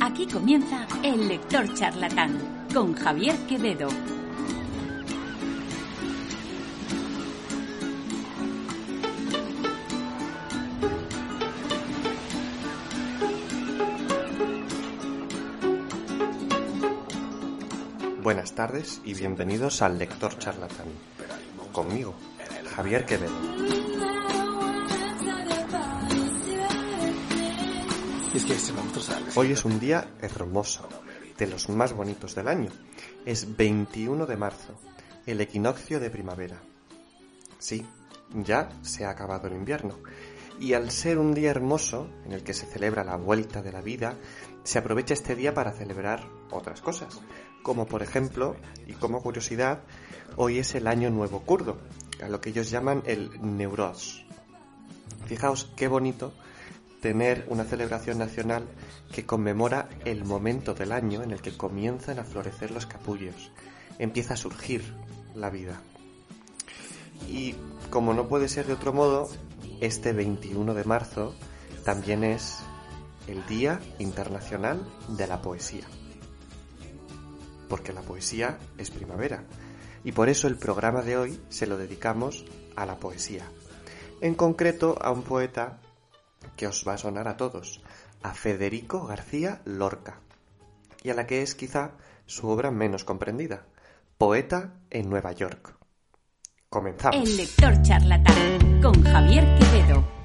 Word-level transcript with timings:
Aquí 0.00 0.26
comienza 0.26 0.86
El 1.02 1.28
Lector 1.28 1.72
Charlatán 1.74 2.66
con 2.72 2.94
Javier 2.94 3.36
Quevedo. 3.46 3.88
Buenas 18.22 18.54
tardes 18.54 19.02
y 19.04 19.12
bienvenidos 19.12 19.82
al 19.82 19.98
Lector 19.98 20.38
Charlatán. 20.38 20.86
Conmigo, 21.72 22.14
Javier 22.74 23.04
Quevedo. 23.04 24.13
Hoy 29.36 29.52
es 29.52 29.64
un 29.64 29.78
día 29.78 30.08
hermoso, 30.20 30.88
de 31.38 31.46
los 31.46 31.68
más 31.68 31.92
bonitos 31.92 32.34
del 32.34 32.48
año. 32.48 32.68
Es 33.24 33.56
21 33.56 34.26
de 34.26 34.36
marzo, 34.36 34.74
el 35.24 35.40
equinoccio 35.40 36.00
de 36.00 36.10
primavera. 36.10 36.60
Sí, 37.60 37.86
ya 38.34 38.70
se 38.82 39.04
ha 39.04 39.10
acabado 39.10 39.46
el 39.46 39.54
invierno. 39.54 40.00
Y 40.58 40.72
al 40.72 40.90
ser 40.90 41.18
un 41.18 41.32
día 41.32 41.52
hermoso, 41.52 42.08
en 42.26 42.32
el 42.32 42.42
que 42.42 42.54
se 42.54 42.66
celebra 42.66 43.04
la 43.04 43.14
vuelta 43.14 43.62
de 43.62 43.70
la 43.70 43.80
vida, 43.80 44.16
se 44.64 44.80
aprovecha 44.80 45.14
este 45.14 45.36
día 45.36 45.54
para 45.54 45.70
celebrar 45.70 46.28
otras 46.50 46.80
cosas. 46.80 47.20
Como 47.62 47.86
por 47.86 48.02
ejemplo, 48.02 48.56
y 48.88 48.94
como 48.94 49.22
curiosidad, 49.22 49.84
hoy 50.34 50.58
es 50.58 50.74
el 50.74 50.88
Año 50.88 51.08
Nuevo 51.08 51.42
Kurdo, 51.42 51.78
a 52.20 52.28
lo 52.28 52.40
que 52.40 52.50
ellos 52.50 52.68
llaman 52.68 53.04
el 53.06 53.30
Neuroz. 53.40 54.26
Fijaos 55.26 55.70
qué 55.76 55.86
bonito 55.86 56.34
tener 57.04 57.44
una 57.48 57.64
celebración 57.64 58.16
nacional 58.16 58.64
que 59.12 59.26
conmemora 59.26 59.90
el 60.06 60.24
momento 60.24 60.72
del 60.72 60.90
año 60.90 61.22
en 61.22 61.32
el 61.32 61.42
que 61.42 61.54
comienzan 61.54 62.18
a 62.18 62.24
florecer 62.24 62.70
los 62.70 62.86
capullos, 62.86 63.52
empieza 63.98 64.32
a 64.32 64.38
surgir 64.38 64.94
la 65.34 65.50
vida. 65.50 65.82
Y 67.28 67.56
como 67.90 68.14
no 68.14 68.26
puede 68.26 68.48
ser 68.48 68.66
de 68.66 68.72
otro 68.72 68.94
modo, 68.94 69.28
este 69.82 70.14
21 70.14 70.72
de 70.72 70.84
marzo 70.84 71.34
también 71.84 72.24
es 72.24 72.60
el 73.28 73.44
Día 73.48 73.80
Internacional 73.98 74.80
de 75.08 75.26
la 75.26 75.42
Poesía. 75.42 75.84
Porque 77.68 77.92
la 77.92 78.00
poesía 78.00 78.58
es 78.78 78.90
primavera. 78.90 79.44
Y 80.04 80.12
por 80.12 80.30
eso 80.30 80.48
el 80.48 80.56
programa 80.56 81.02
de 81.02 81.18
hoy 81.18 81.38
se 81.50 81.66
lo 81.66 81.76
dedicamos 81.76 82.46
a 82.76 82.86
la 82.86 82.96
poesía. 82.96 83.44
En 84.22 84.34
concreto 84.34 84.96
a 85.02 85.10
un 85.10 85.22
poeta 85.22 85.80
que 86.56 86.66
os 86.66 86.84
va 86.86 86.94
a 86.94 86.98
sonar 86.98 87.28
a 87.28 87.36
todos, 87.36 87.82
a 88.22 88.34
Federico 88.34 89.06
García 89.06 89.60
Lorca, 89.64 90.20
y 91.02 91.10
a 91.10 91.14
la 91.14 91.26
que 91.26 91.42
es 91.42 91.54
quizá 91.54 91.92
su 92.26 92.48
obra 92.48 92.70
menos 92.70 93.04
comprendida, 93.04 93.66
Poeta 94.18 94.74
en 94.90 95.10
Nueva 95.10 95.32
York. 95.32 95.76
Comenzamos. 96.68 97.28
El 97.28 97.36
lector 97.36 97.82
charlatán 97.82 98.80
con 98.82 99.02
Javier 99.02 99.44
Quevedo. 99.58 100.23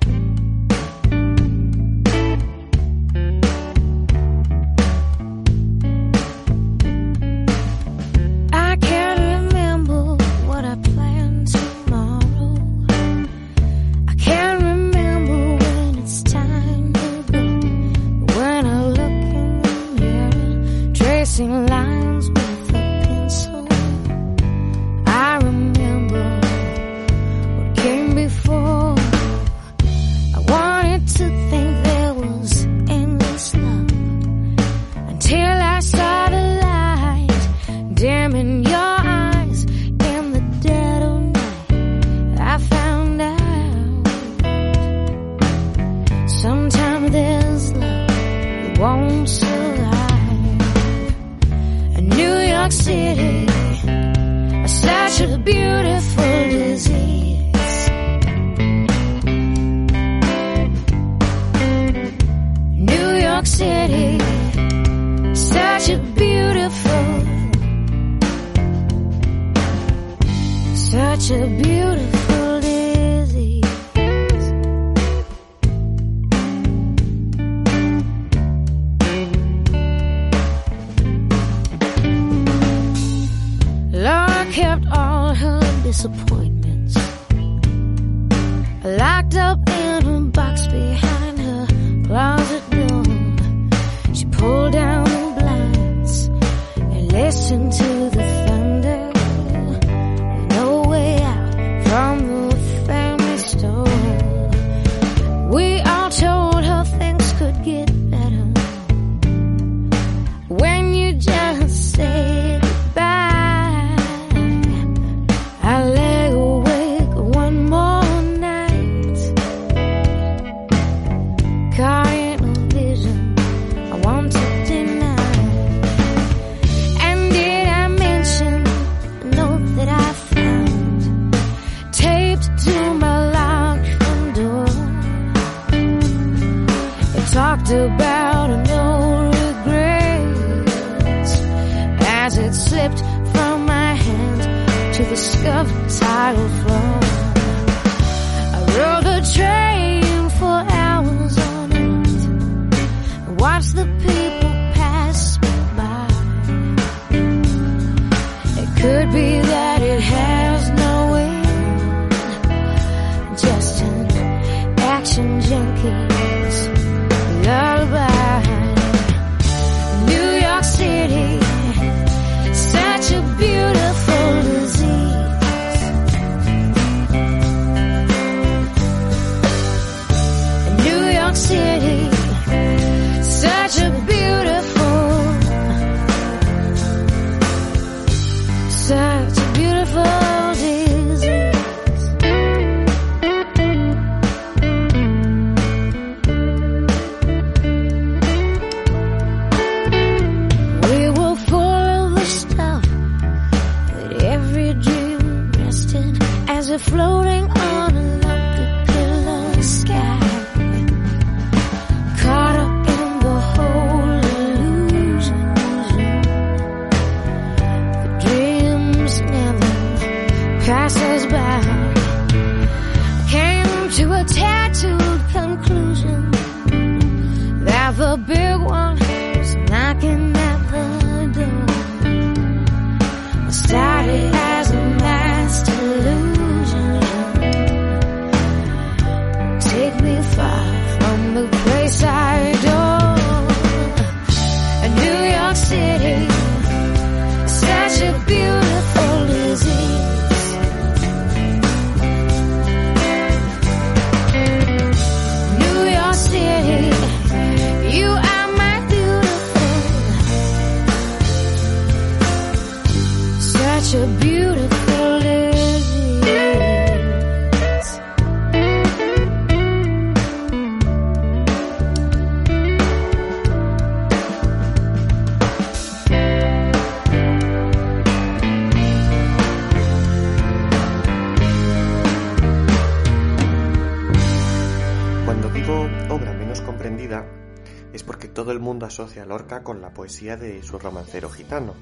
Asocia 288.89 289.21
a 289.21 289.25
Lorca 289.27 289.63
con 289.63 289.81
la 289.81 289.93
poesía 289.93 290.35
de 290.35 290.63
su 290.63 290.79
romancero 290.79 291.29
gitano, 291.29 291.75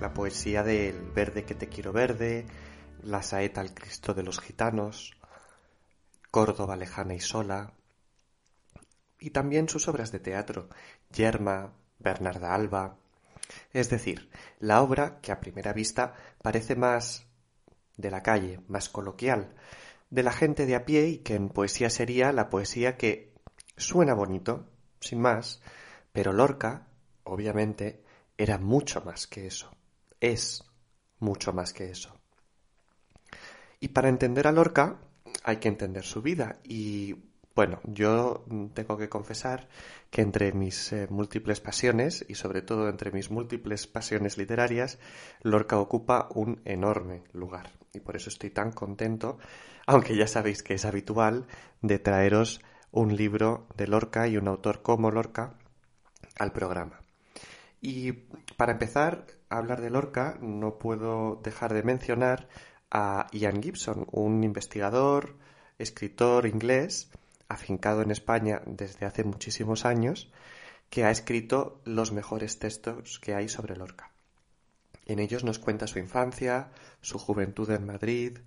la 0.00 0.12
poesía 0.12 0.62
del 0.62 1.00
verde 1.00 1.46
que 1.46 1.54
te 1.54 1.66
quiero 1.66 1.94
verde, 1.94 2.44
la 3.02 3.22
saeta 3.22 3.62
al 3.62 3.72
Cristo 3.72 4.12
de 4.12 4.22
los 4.22 4.38
gitanos, 4.38 5.16
Córdoba 6.30 6.76
lejana 6.76 7.14
y 7.14 7.20
sola, 7.20 7.72
y 9.18 9.30
también 9.30 9.70
sus 9.70 9.88
obras 9.88 10.12
de 10.12 10.20
teatro, 10.20 10.68
Yerma, 11.10 11.72
Bernarda 11.98 12.54
Alba, 12.54 12.98
es 13.72 13.88
decir, 13.88 14.28
la 14.58 14.82
obra 14.82 15.20
que 15.22 15.32
a 15.32 15.40
primera 15.40 15.72
vista 15.72 16.14
parece 16.42 16.76
más 16.76 17.26
de 17.96 18.10
la 18.10 18.22
calle, 18.22 18.60
más 18.68 18.90
coloquial, 18.90 19.54
de 20.10 20.22
la 20.22 20.32
gente 20.32 20.66
de 20.66 20.74
a 20.74 20.84
pie 20.84 21.06
y 21.08 21.18
que 21.18 21.34
en 21.34 21.48
poesía 21.48 21.88
sería 21.88 22.30
la 22.30 22.50
poesía 22.50 22.98
que 22.98 23.32
suena 23.78 24.12
bonito, 24.12 24.68
sin 25.00 25.18
más, 25.18 25.62
pero 26.12 26.32
Lorca, 26.32 26.86
obviamente, 27.24 28.02
era 28.36 28.58
mucho 28.58 29.00
más 29.02 29.26
que 29.26 29.46
eso. 29.46 29.70
Es 30.20 30.64
mucho 31.18 31.52
más 31.52 31.72
que 31.72 31.90
eso. 31.90 32.14
Y 33.80 33.88
para 33.88 34.08
entender 34.08 34.46
a 34.46 34.52
Lorca 34.52 34.98
hay 35.44 35.56
que 35.56 35.68
entender 35.68 36.04
su 36.04 36.22
vida 36.22 36.58
y 36.62 37.16
bueno, 37.54 37.80
yo 37.84 38.44
tengo 38.72 38.96
que 38.96 39.08
confesar 39.08 39.68
que 40.10 40.22
entre 40.22 40.52
mis 40.52 40.92
eh, 40.92 41.06
múltiples 41.10 41.60
pasiones 41.60 42.24
y 42.28 42.34
sobre 42.34 42.62
todo 42.62 42.88
entre 42.88 43.10
mis 43.10 43.30
múltiples 43.30 43.86
pasiones 43.86 44.38
literarias, 44.38 44.98
Lorca 45.42 45.78
ocupa 45.78 46.28
un 46.34 46.62
enorme 46.64 47.24
lugar 47.32 47.70
y 47.92 48.00
por 48.00 48.16
eso 48.16 48.30
estoy 48.30 48.50
tan 48.50 48.72
contento, 48.72 49.38
aunque 49.86 50.16
ya 50.16 50.26
sabéis 50.26 50.62
que 50.62 50.74
es 50.74 50.84
habitual, 50.84 51.46
de 51.82 51.98
traeros 51.98 52.62
un 52.90 53.16
libro 53.16 53.66
de 53.76 53.86
Lorca 53.86 54.28
y 54.28 54.36
un 54.36 54.48
autor 54.48 54.82
como 54.82 55.10
Lorca 55.10 55.58
al 56.38 56.52
programa. 56.52 57.00
Y 57.80 58.12
para 58.56 58.72
empezar 58.72 59.26
a 59.48 59.58
hablar 59.58 59.80
de 59.80 59.90
Lorca, 59.90 60.38
no 60.40 60.78
puedo 60.78 61.40
dejar 61.42 61.74
de 61.74 61.82
mencionar 61.82 62.48
a 62.90 63.26
Ian 63.32 63.62
Gibson, 63.62 64.06
un 64.12 64.44
investigador, 64.44 65.36
escritor 65.78 66.46
inglés, 66.46 67.10
afincado 67.48 68.02
en 68.02 68.10
España 68.10 68.62
desde 68.66 69.06
hace 69.06 69.24
muchísimos 69.24 69.84
años, 69.84 70.30
que 70.90 71.04
ha 71.04 71.10
escrito 71.10 71.80
los 71.84 72.12
mejores 72.12 72.58
textos 72.58 73.18
que 73.18 73.34
hay 73.34 73.48
sobre 73.48 73.76
Lorca. 73.76 74.12
En 75.06 75.18
ellos 75.18 75.42
nos 75.42 75.58
cuenta 75.58 75.86
su 75.86 75.98
infancia, 75.98 76.70
su 77.00 77.18
juventud 77.18 77.70
en 77.70 77.86
Madrid 77.86 78.38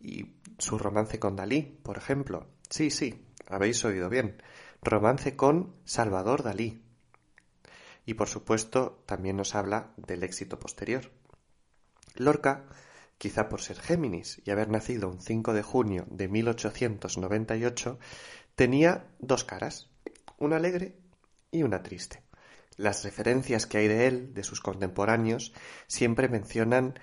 y 0.00 0.36
su 0.58 0.78
romance 0.78 1.18
con 1.18 1.36
Dalí, 1.36 1.62
por 1.82 1.98
ejemplo. 1.98 2.46
Sí, 2.70 2.90
sí, 2.90 3.26
habéis 3.48 3.84
oído 3.84 4.08
bien. 4.08 4.40
Romance 4.82 5.34
con 5.36 5.74
Salvador 5.84 6.42
Dalí. 6.42 6.85
Y 8.06 8.14
por 8.14 8.28
supuesto 8.28 9.02
también 9.04 9.36
nos 9.36 9.54
habla 9.54 9.92
del 9.96 10.22
éxito 10.22 10.58
posterior. 10.58 11.10
Lorca, 12.14 12.64
quizá 13.18 13.48
por 13.48 13.60
ser 13.60 13.78
Géminis 13.78 14.40
y 14.44 14.50
haber 14.50 14.70
nacido 14.70 15.08
un 15.08 15.20
5 15.20 15.52
de 15.52 15.62
junio 15.62 16.06
de 16.08 16.28
1898, 16.28 17.98
tenía 18.54 19.06
dos 19.18 19.44
caras, 19.44 19.90
una 20.38 20.56
alegre 20.56 20.96
y 21.50 21.62
una 21.62 21.82
triste. 21.82 22.22
Las 22.76 23.04
referencias 23.04 23.66
que 23.66 23.78
hay 23.78 23.88
de 23.88 24.06
él, 24.06 24.34
de 24.34 24.44
sus 24.44 24.60
contemporáneos, 24.60 25.52
siempre 25.86 26.28
mencionan 26.28 26.98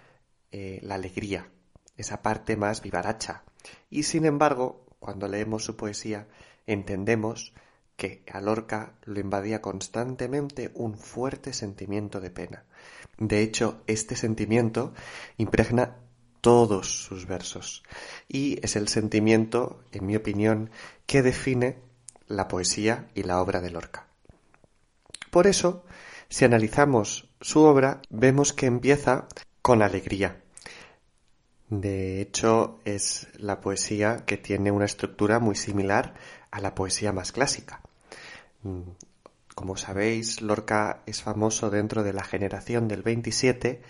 eh, 0.51 0.79
la 0.83 0.95
alegría, 0.95 1.49
esa 1.97 2.21
parte 2.21 2.55
más 2.55 2.81
vivaracha. 2.81 3.43
Y 3.89 4.03
sin 4.03 4.25
embargo, 4.25 4.85
cuando 4.99 5.27
leemos 5.27 5.65
su 5.65 5.75
poesía, 5.75 6.27
entendemos 6.67 7.53
que 7.95 8.23
a 8.31 8.41
Lorca 8.41 8.93
lo 9.03 9.19
invadía 9.19 9.61
constantemente 9.61 10.71
un 10.73 10.97
fuerte 10.97 11.53
sentimiento 11.53 12.19
de 12.19 12.31
pena. 12.31 12.63
De 13.17 13.41
hecho, 13.41 13.83
este 13.87 14.15
sentimiento 14.15 14.93
impregna 15.37 15.97
todos 16.41 17.03
sus 17.05 17.25
versos 17.25 17.83
y 18.27 18.59
es 18.65 18.75
el 18.75 18.89
sentimiento, 18.89 19.83
en 19.91 20.05
mi 20.05 20.15
opinión, 20.15 20.71
que 21.05 21.21
define 21.21 21.77
la 22.27 22.47
poesía 22.47 23.07
y 23.13 23.23
la 23.23 23.41
obra 23.41 23.61
de 23.61 23.71
Lorca. 23.71 24.07
Por 25.31 25.47
eso, 25.47 25.85
si 26.29 26.45
analizamos 26.45 27.29
su 27.39 27.61
obra, 27.61 28.01
vemos 28.09 28.53
que 28.53 28.65
empieza 28.65 29.27
con 29.61 29.81
alegría. 29.81 30.41
De 31.69 32.21
hecho, 32.21 32.79
es 32.85 33.27
la 33.37 33.61
poesía 33.61 34.25
que 34.25 34.37
tiene 34.37 34.71
una 34.71 34.85
estructura 34.85 35.39
muy 35.39 35.55
similar 35.55 36.15
a 36.51 36.59
la 36.59 36.75
poesía 36.75 37.13
más 37.13 37.31
clásica. 37.31 37.82
Como 39.55 39.77
sabéis, 39.77 40.41
Lorca 40.41 41.03
es 41.05 41.21
famoso 41.21 41.69
dentro 41.69 42.03
de 42.03 42.13
la 42.13 42.23
generación 42.23 42.87
del 42.87 43.03
27 43.03 43.81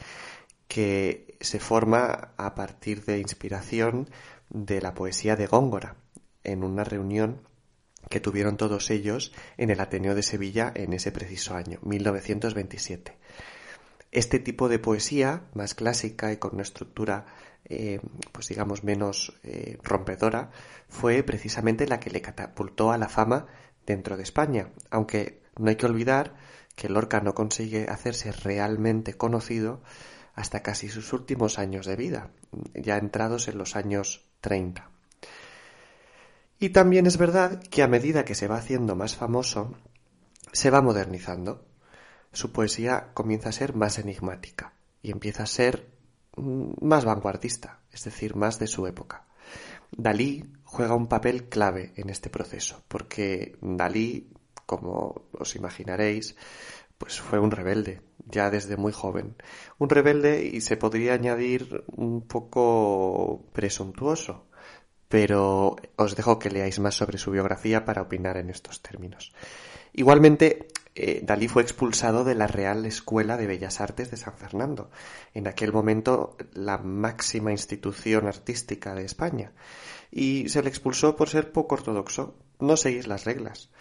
que 0.68 1.38
se 1.40 1.60
forma 1.60 2.34
a 2.38 2.56
partir 2.56 3.06
de 3.06 3.20
inspiración 3.20 4.10
de 4.50 4.82
la 4.82 4.94
poesía 4.94 5.36
de 5.36 5.48
Góngora, 5.48 5.96
en 6.44 6.64
una 6.64 6.84
reunión 6.84 7.42
que 8.10 8.20
tuvieron 8.20 8.58
todos 8.58 8.90
ellos 8.90 9.34
en 9.58 9.70
el 9.70 9.80
Ateneo 9.80 10.16
de 10.16 10.24
Sevilla 10.24 10.72
en 10.76 10.94
ese 10.94 11.12
preciso 11.12 11.56
año, 11.56 11.80
1927. 11.84 13.18
Este 14.12 14.40
tipo 14.40 14.70
de 14.70 14.80
poesía, 14.80 15.44
más 15.54 15.74
clásica 15.74 16.32
y 16.32 16.38
con 16.38 16.54
una 16.54 16.64
estructura, 16.64 17.26
eh, 17.66 18.00
pues 18.32 18.48
digamos, 18.48 18.84
menos 18.84 19.40
eh, 19.44 19.78
rompedora, 19.82 20.52
fue 20.88 21.24
precisamente 21.24 21.88
la 21.88 22.00
que 22.00 22.12
le 22.12 22.22
catapultó 22.22 22.92
a 22.92 22.98
la 22.98 23.10
fama 23.10 23.48
dentro 23.86 24.18
de 24.18 24.24
España, 24.24 24.70
aunque 24.90 25.42
no 25.58 25.70
hay 25.70 25.76
que 25.76 25.86
olvidar 25.86 26.36
que 26.76 26.90
Lorca 26.90 27.22
no 27.22 27.34
consigue 27.34 27.88
hacerse 27.90 28.32
realmente 28.32 29.16
conocido 29.16 29.82
hasta 30.34 30.64
casi 30.64 30.90
sus 30.90 31.14
últimos 31.14 31.60
años 31.60 31.86
de 31.86 31.96
vida, 31.96 32.32
ya 32.74 32.98
entrados 32.98 33.48
en 33.48 33.58
los 33.58 33.76
años 33.76 34.26
30. 34.42 34.90
Y 36.60 36.70
también 36.70 37.06
es 37.06 37.18
verdad 37.18 37.62
que 37.62 37.84
a 37.84 37.88
medida 37.88 38.26
que 38.26 38.36
se 38.36 38.48
va 38.48 38.58
haciendo 38.58 38.96
más 38.96 39.16
famoso, 39.16 39.76
se 40.52 40.70
va 40.70 40.82
modernizando. 40.82 41.66
Su 42.32 42.52
poesía 42.52 43.10
comienza 43.14 43.50
a 43.50 43.52
ser 43.52 43.76
más 43.76 44.00
enigmática 44.00 44.74
y 45.02 45.12
empieza 45.12 45.44
a 45.44 45.48
ser 45.48 45.92
más 46.36 47.06
vanguardista, 47.06 47.80
es 47.92 48.06
decir, 48.06 48.36
más 48.36 48.58
de 48.58 48.68
su 48.68 48.88
época. 48.88 49.28
Dalí 49.92 50.52
juega 50.74 50.96
un 50.96 51.06
papel 51.06 51.50
clave 51.50 51.94
en 51.98 52.10
este 52.10 52.32
proceso, 52.32 52.82
porque 52.88 53.56
Dalí, 53.62 54.34
como 54.66 55.28
os 55.32 55.56
imaginaréis, 55.56 56.36
pues 56.98 57.22
fue 57.22 57.38
un 57.38 57.52
rebelde, 57.52 58.02
ya 58.26 58.50
desde 58.50 58.76
muy 58.76 58.92
joven. 58.92 59.36
Un 59.78 59.90
rebelde 59.90 60.44
y 60.44 60.62
se 60.62 60.76
podría 60.76 61.14
añadir 61.14 61.84
un 61.96 62.22
poco 62.28 63.46
presuntuoso, 63.54 64.48
pero 65.10 65.76
os 65.96 66.16
dejo 66.16 66.40
que 66.40 66.50
leáis 66.50 66.80
más 66.80 66.96
sobre 66.96 67.20
su 67.20 67.30
biografía 67.30 67.86
para 67.86 68.02
opinar 68.02 68.38
en 68.38 68.50
estos 68.50 68.82
términos. 68.82 69.32
Igualmente, 69.94 70.70
eh, 70.96 71.22
Dalí 71.24 71.48
fue 71.48 71.62
expulsado 71.62 72.24
de 72.24 72.34
la 72.34 72.48
Real 72.48 72.84
Escuela 72.88 73.38
de 73.38 73.46
Bellas 73.46 73.80
Artes 73.80 74.10
de 74.10 74.18
San 74.18 74.34
Fernando, 74.38 74.90
en 75.36 75.48
aquel 75.48 75.72
momento 75.72 76.36
la 76.54 76.80
máxima 76.80 77.52
institución 77.52 78.26
artística 78.28 78.96
de 78.96 79.06
España, 79.06 79.52
y 80.16 80.48
se 80.50 80.62
le 80.62 80.70
expulsó 80.70 81.16
por 81.16 81.28
ser 81.28 81.52
poco 81.52 81.74
ortodoxo, 81.74 82.36
no 82.60 82.78
seguir 82.78 83.08
las 83.08 83.26
reglas. 83.26 83.72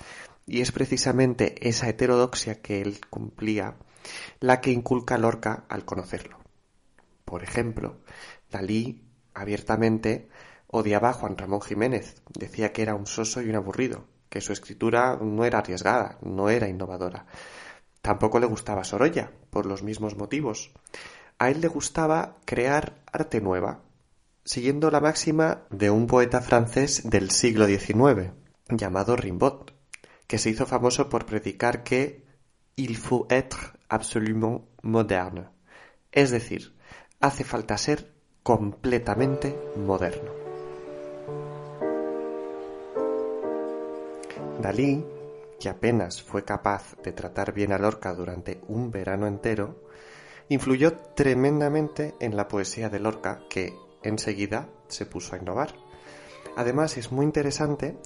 Y 0.47 0.63
es 0.63 0.73
precisamente 0.73 1.69
esa 1.69 1.91
heterodoxia 1.91 2.63
que 2.63 2.81
él 2.81 3.01
cumplía 3.11 3.77
la 4.41 4.63
que 4.63 4.71
inculca 4.71 5.19
Lorca 5.19 5.67
al 5.69 5.85
conocerlo. 5.85 6.39
Por 7.27 7.43
ejemplo, 7.43 7.99
Dalí 8.51 9.05
abiertamente 9.35 10.31
odiaba 10.69 11.11
a 11.11 11.13
Juan 11.13 11.37
Ramón 11.37 11.61
Jiménez, 11.61 12.23
decía 12.31 12.73
que 12.73 12.81
era 12.81 12.95
un 12.95 13.07
soso 13.07 13.43
y 13.43 13.51
un 13.51 13.57
aburrido, 13.57 14.07
que 14.31 14.41
su 14.41 14.55
escritura 14.55 15.19
no 15.21 15.45
era 15.45 15.59
arriesgada, 15.59 16.19
no 16.23 16.49
era 16.49 16.67
innovadora. 16.67 17.27
Tampoco 18.01 18.41
le 18.41 18.47
gustaba 18.47 18.85
Sorolla, 18.85 19.31
por 19.51 19.67
los 19.67 19.83
mismos 19.83 20.17
motivos. 20.17 20.73
A 21.39 21.51
él 21.51 21.61
le 21.61 21.69
gustaba 21.69 22.37
crear 22.47 23.03
arte 23.13 23.43
nueva, 23.43 23.83
siguiendo 24.45 24.91
la 24.91 25.01
máxima 25.01 25.63
de 25.71 25.91
un 25.91 26.07
poeta 26.07 26.41
francés 26.41 27.09
del 27.09 27.31
siglo 27.31 27.67
XIX, 27.67 28.33
llamado 28.69 29.17
Rimbaud, 29.17 29.71
que 30.27 30.39
se 30.39 30.51
hizo 30.51 30.67
famoso 30.67 31.09
por 31.09 31.27
predicar 31.27 31.83
que 31.83 32.25
il 32.77 32.97
faut 32.97 33.31
être 33.31 33.79
absolument 33.89 34.63
moderne, 34.83 35.49
es 36.11 36.31
decir, 36.31 36.75
hace 37.21 37.45
falta 37.45 37.77
ser 37.77 38.13
completamente 38.43 39.57
moderno. 39.77 40.33
Dalí, 44.61 45.05
que 45.61 45.69
apenas 45.69 46.23
fue 46.23 46.45
capaz 46.45 46.97
de 47.03 47.13
tratar 47.13 47.53
bien 47.53 47.73
a 47.73 47.79
Lorca 47.79 48.15
durante 48.15 48.61
un 48.69 48.91
verano 48.91 49.27
entero, 49.27 49.83
influyó 50.49 50.93
tremendamente 51.15 52.15
en 52.21 52.37
la 52.37 52.49
poesía 52.49 52.89
de 52.89 53.01
Lorca, 53.01 53.43
que 53.49 53.75
enseguida 54.03 54.69
se 54.89 55.07
puso 55.07 55.35
a 55.35 55.39
innovar. 55.39 55.75
Además, 56.57 56.97
es 56.97 57.13
muy 57.13 57.25
interesante 57.25 57.97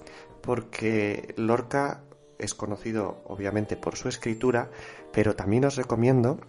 porque 0.41 1.33
Lorca 1.37 2.03
es 2.37 2.53
conocido 2.53 3.21
obviamente 3.25 3.75
por 3.75 3.95
su 3.95 4.07
escritura, 4.09 4.69
pero 5.11 5.35
también 5.35 5.65
os 5.65 5.75
recomiendo 5.75 6.39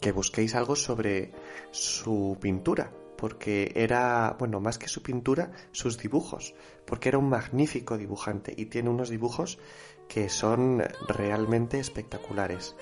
que 0.00 0.12
busquéis 0.12 0.54
algo 0.54 0.76
sobre 0.76 1.32
su 1.70 2.38
pintura, 2.40 2.92
porque 3.16 3.72
era, 3.74 4.36
bueno, 4.38 4.60
más 4.60 4.78
que 4.78 4.88
su 4.88 5.02
pintura, 5.02 5.52
sus 5.72 5.98
dibujos, 5.98 6.54
porque 6.86 7.10
era 7.10 7.18
un 7.18 7.28
magnífico 7.28 7.98
dibujante 7.98 8.54
y 8.56 8.66
tiene 8.66 8.88
unos 8.88 9.10
dibujos 9.10 9.58
que 10.08 10.28
son 10.28 10.82
realmente 11.06 11.78
espectaculares. 11.78 12.74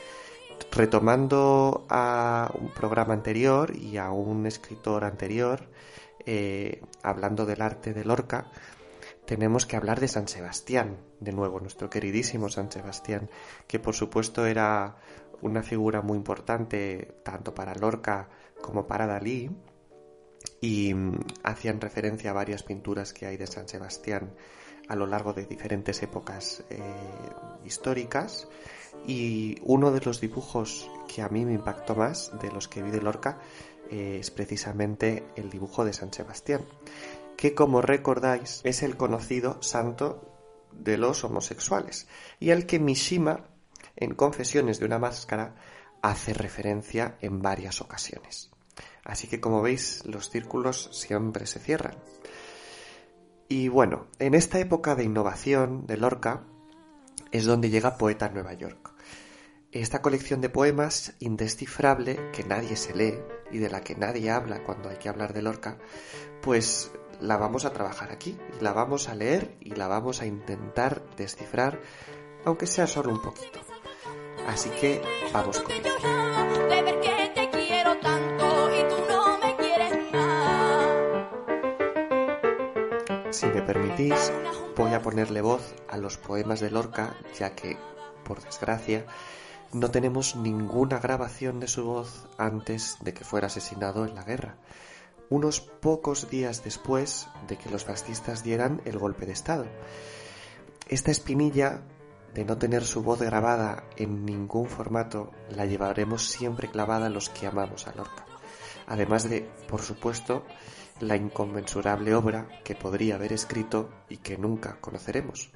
Retomando 0.71 1.87
a 1.89 2.51
un 2.59 2.69
programa 2.69 3.15
anterior 3.15 3.75
y 3.77 3.97
a 3.97 4.11
un 4.11 4.47
escritor 4.47 5.05
anterior, 5.05 5.69
eh, 6.25 6.83
hablando 7.03 7.47
del 7.47 7.63
arte 7.63 7.93
de 7.93 8.05
Lorca, 8.05 8.51
tenemos 9.25 9.67
que 9.67 9.77
hablar 9.77 10.01
de 10.01 10.09
San 10.09 10.29
Sebastián, 10.29 10.99
de 11.21 11.33
nuevo, 11.33 11.61
nuestro 11.61 11.91
queridísimo 11.91 12.49
San 12.49 12.71
Sebastián, 12.71 13.29
que 13.67 13.79
por 13.79 13.95
supuesto 13.95 14.47
era 14.47 14.97
una 15.43 15.63
figura 15.63 16.01
muy 16.03 16.17
importante 16.17 17.17
tanto 17.25 17.55
para 17.55 17.75
Lorca 17.75 18.29
como 18.61 18.87
para 18.87 19.07
Dalí, 19.07 19.51
y 20.61 20.95
mm, 20.95 21.19
hacían 21.43 21.81
referencia 21.81 22.31
a 22.31 22.35
varias 22.35 22.63
pinturas 22.63 23.13
que 23.13 23.27
hay 23.27 23.37
de 23.37 23.47
San 23.47 23.69
Sebastián 23.69 24.35
a 24.89 24.97
lo 24.97 25.07
largo 25.07 25.33
de 25.33 25.45
diferentes 25.45 26.03
épocas 26.03 26.65
eh, 26.71 26.81
históricas 27.65 28.49
y 29.07 29.59
uno 29.63 29.91
de 29.91 30.01
los 30.01 30.21
dibujos 30.21 30.91
que 31.07 31.23
a 31.23 31.29
mí 31.29 31.45
me 31.45 31.55
impactó 31.55 31.95
más 31.95 32.33
de 32.41 32.51
los 32.51 32.69
que 32.69 32.83
vi 32.83 32.91
de 32.91 33.01
Lorca 33.01 33.39
eh, 33.91 34.19
es 34.21 34.31
precisamente 34.31 35.25
el 35.37 35.51
dibujo 35.51 35.85
de 35.85 35.93
San 35.93 36.13
Sebastián 36.13 36.65
que 37.37 37.55
como 37.55 37.81
recordáis 37.81 38.61
es 38.65 38.83
el 38.83 38.97
conocido 38.97 39.63
santo 39.63 40.29
de 40.73 40.99
los 40.99 41.25
homosexuales 41.25 42.09
y 42.41 42.51
al 42.51 42.67
que 42.67 42.81
Mishima 42.81 43.47
en 43.97 44.15
Confesiones 44.15 44.81
de 44.81 44.87
una 44.87 44.99
máscara 44.99 45.55
hace 46.03 46.33
referencia 46.33 47.17
en 47.21 47.41
varias 47.41 47.81
ocasiones. 47.81 48.51
Así 49.05 49.27
que 49.27 49.41
como 49.41 49.63
veis 49.63 50.05
los 50.05 50.31
círculos 50.31 50.91
siempre 50.93 51.47
se 51.47 51.61
cierran. 51.61 51.97
Y 53.49 53.69
bueno, 53.69 54.07
en 54.19 54.35
esta 54.35 54.59
época 54.59 54.95
de 54.95 55.05
innovación 55.05 55.87
de 55.87 55.97
Lorca 55.97 56.45
es 57.33 57.45
donde 57.45 57.71
llega 57.71 57.97
Poeta 57.97 58.29
Nueva 58.29 58.55
York. 58.55 58.93
Esta 59.71 60.01
colección 60.01 60.41
de 60.41 60.49
poemas 60.49 61.15
indescifrable 61.19 62.31
que 62.33 62.45
nadie 62.45 62.77
se 62.77 62.95
lee 62.95 63.19
y 63.51 63.59
de 63.59 63.69
la 63.69 63.83
que 63.83 63.95
nadie 63.95 64.31
habla 64.31 64.63
cuando 64.65 64.89
hay 64.89 64.97
que 64.97 65.09
hablar 65.09 65.35
de 65.35 65.43
Lorca, 65.43 65.79
pues 66.41 66.91
la 67.21 67.37
vamos 67.37 67.65
a 67.65 67.73
trabajar 67.73 68.11
aquí, 68.13 68.39
la 68.61 68.73
vamos 68.73 69.09
a 69.09 69.15
leer 69.15 69.57
y 69.61 69.75
la 69.75 69.89
vamos 69.89 70.23
a 70.23 70.27
intentar 70.27 71.03
descifrar, 71.17 71.81
aunque 72.45 72.67
sea 72.67 72.87
solo 72.87 73.13
un 73.13 73.21
poquito. 73.21 73.61
Así 74.47 74.71
que 74.71 75.03
vamos 75.33 75.61
con 75.61 75.73
ello. 75.73 76.28
Si 83.39 83.47
me 83.47 83.63
permitís, 83.63 84.33
voy 84.77 84.93
a 84.95 85.01
ponerle 85.01 85.43
voz 85.43 85.63
a 85.89 85.97
los 85.97 86.17
poemas 86.17 86.59
de 86.59 86.73
Lorca, 86.73 87.15
ya 87.39 87.55
que, 87.55 87.77
por 88.25 88.43
desgracia, 88.43 89.07
no 89.73 89.93
tenemos 89.93 90.35
ninguna 90.35 90.99
grabación 90.99 91.61
de 91.61 91.69
su 91.69 91.85
voz 91.85 92.27
antes 92.37 92.97
de 93.01 93.15
que 93.15 93.23
fuera 93.23 93.47
asesinado 93.47 94.05
en 94.07 94.17
la 94.17 94.25
guerra 94.25 94.57
unos 95.31 95.61
pocos 95.61 96.29
días 96.29 96.65
después 96.65 97.29
de 97.47 97.57
que 97.57 97.71
los 97.71 97.85
fascistas 97.85 98.43
dieran 98.43 98.83
el 98.85 98.99
golpe 98.99 99.25
de 99.25 99.35
Estado. 99.35 99.67
Esta 100.89 101.13
espinilla 101.13 101.83
de 102.35 102.45
no 102.45 102.59
tener 102.59 102.85
su 102.85 103.05
voz 103.05 103.21
grabada 103.21 103.85
en 103.97 104.25
ningún 104.25 104.69
formato 104.69 105.31
la 105.49 105.65
llevaremos 105.65 106.27
siempre 106.27 106.69
clavada 106.69 107.07
a 107.07 107.11
los 107.11 107.29
que 107.29 107.47
amamos 107.47 107.87
a 107.87 107.95
Lorca. 107.95 108.27
Además 108.89 109.29
de, 109.29 109.49
por 109.69 109.83
supuesto, 109.83 110.45
la 111.01 111.17
inconmensurable 111.17 112.15
obra 112.15 112.49
que 112.65 112.75
podría 112.75 113.17
haber 113.17 113.33
escrito 113.33 113.91
y 114.09 114.19
que 114.19 114.37
nunca 114.37 114.81
conoceremos. 114.81 115.51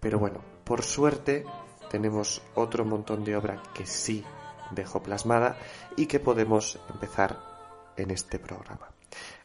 Pero 0.00 0.18
bueno, 0.18 0.42
por 0.64 0.82
suerte 0.82 1.44
tenemos 1.90 2.42
otro 2.54 2.84
montón 2.84 3.24
de 3.24 3.36
obra 3.36 3.62
que 3.74 3.86
sí 3.86 4.24
dejó 4.70 5.02
plasmada 5.02 5.58
y 5.96 6.06
que 6.06 6.20
podemos 6.20 6.78
empezar 6.92 7.38
en 7.96 8.10
este 8.10 8.38
programa. 8.38 8.92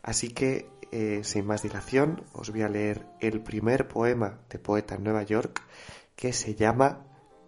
Así 0.04 0.30
que, 0.30 0.70
eh, 0.92 1.22
sin 1.24 1.46
más 1.46 1.64
dilación, 1.64 2.24
os 2.34 2.52
voy 2.52 2.62
a 2.62 2.70
leer 2.70 3.06
el 3.20 3.42
primer 3.42 3.88
poema 3.88 4.40
de 4.50 4.60
poeta 4.60 4.96
en 4.96 5.04
Nueva 5.04 5.24
York 5.24 5.64
que 6.16 6.32
se 6.32 6.56
llama 6.56 7.06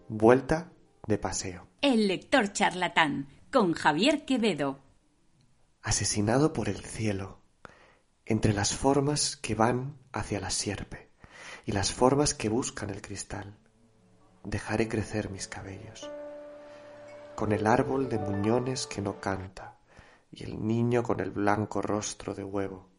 Vuelta 0.09 0.71
de 1.05 1.17
Paseo. 1.17 1.67
El 1.81 2.07
lector 2.07 2.51
charlatán, 2.51 3.27
con 3.51 3.73
Javier 3.73 4.25
Quevedo. 4.25 4.79
Asesinado 5.81 6.51
por 6.51 6.67
el 6.67 6.83
cielo, 6.83 7.39
entre 8.29 8.51
las 8.51 8.75
formas 8.75 9.37
que 9.37 9.55
van 9.55 9.97
hacia 10.11 10.41
la 10.41 10.49
sierpe 10.49 11.09
y 11.65 11.71
las 11.71 11.93
formas 11.93 12.33
que 12.33 12.49
buscan 12.49 12.89
el 12.89 13.01
cristal, 13.01 13.57
dejaré 14.43 14.89
crecer 14.89 15.29
mis 15.29 15.47
cabellos. 15.47 16.11
Con 17.37 17.53
el 17.53 17.65
árbol 17.65 18.09
de 18.09 18.19
muñones 18.19 18.85
que 18.85 19.01
no 19.01 19.21
canta, 19.21 19.77
y 20.29 20.43
el 20.43 20.67
niño 20.67 21.03
con 21.03 21.21
el 21.21 21.31
blanco 21.31 21.81
rostro 21.81 22.33
de 22.33 22.43
huevo, 22.43 22.89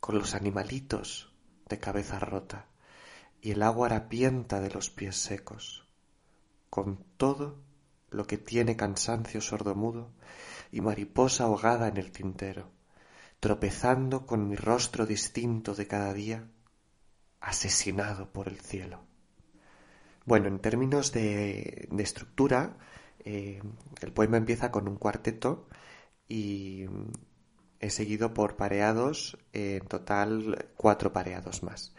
con 0.00 0.18
los 0.18 0.34
animalitos 0.34 1.34
de 1.68 1.78
cabeza 1.78 2.18
rota 2.18 2.68
y 3.42 3.50
el 3.50 3.62
agua 3.62 3.88
harapienta 3.88 4.60
de 4.60 4.70
los 4.70 4.88
pies 4.88 5.16
secos, 5.16 5.86
con 6.70 7.04
todo 7.18 7.58
lo 8.08 8.26
que 8.26 8.38
tiene 8.38 8.76
cansancio 8.76 9.42
sordomudo 9.42 10.10
y 10.72 10.80
mariposa 10.80 11.44
ahogada 11.44 11.88
en 11.88 11.98
el 11.98 12.12
tintero, 12.12 12.79
tropezando 13.40 14.26
con 14.26 14.48
mi 14.48 14.56
rostro 14.56 15.06
distinto 15.06 15.74
de 15.74 15.86
cada 15.86 16.12
día, 16.12 16.48
asesinado 17.40 18.32
por 18.32 18.48
el 18.48 18.60
cielo. 18.60 19.02
Bueno, 20.26 20.48
en 20.48 20.60
términos 20.60 21.12
de, 21.12 21.88
estructura, 21.98 22.76
eh, 23.24 23.62
el 24.02 24.12
poema 24.12 24.36
empieza 24.36 24.70
con 24.70 24.86
un 24.86 24.96
cuarteto 24.96 25.68
y 26.28 26.84
he 27.80 27.90
seguido 27.90 28.34
por 28.34 28.56
pareados, 28.56 29.38
en 29.52 29.86
total 29.86 30.68
cuatro 30.76 31.12
pareados 31.12 31.62
más. 31.62 31.94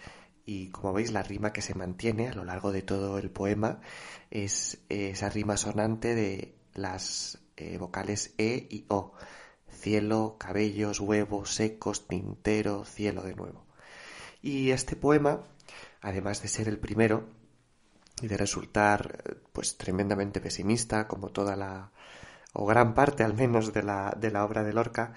Y 0.45 0.69
como 0.69 0.93
veis, 0.93 1.11
la 1.11 1.23
rima 1.23 1.53
que 1.53 1.61
se 1.61 1.75
mantiene 1.75 2.29
a 2.29 2.33
lo 2.33 2.45
largo 2.45 2.71
de 2.71 2.83
todo 2.83 3.17
el 3.17 3.31
poema 3.31 3.81
es 4.29 4.79
esa 4.89 5.29
rima 5.29 5.57
sonante 5.57 6.15
de 6.15 6.55
las 6.73 7.39
eh, 7.57 7.77
vocales 7.77 8.33
E 8.37 8.67
y 8.69 8.85
O. 8.89 9.13
Cielo, 9.81 10.35
cabellos, 10.37 10.99
huevos, 10.99 11.55
secos, 11.55 12.07
tintero, 12.07 12.85
cielo 12.85 13.23
de 13.23 13.35
nuevo. 13.35 13.65
Y 14.41 14.71
este 14.71 14.95
poema, 14.95 15.41
además 16.01 16.41
de 16.41 16.47
ser 16.47 16.67
el 16.67 16.77
primero 16.77 17.27
y 18.21 18.27
de 18.27 18.37
resultar 18.37 19.39
pues 19.53 19.77
tremendamente 19.77 20.39
pesimista, 20.39 21.07
como 21.07 21.29
toda 21.29 21.55
la, 21.55 21.91
o 22.53 22.65
gran 22.65 22.93
parte 22.93 23.23
al 23.23 23.33
menos 23.33 23.73
de 23.73 23.83
la, 23.83 24.15
de 24.19 24.31
la 24.31 24.45
obra 24.45 24.63
de 24.63 24.73
Lorca, 24.73 25.13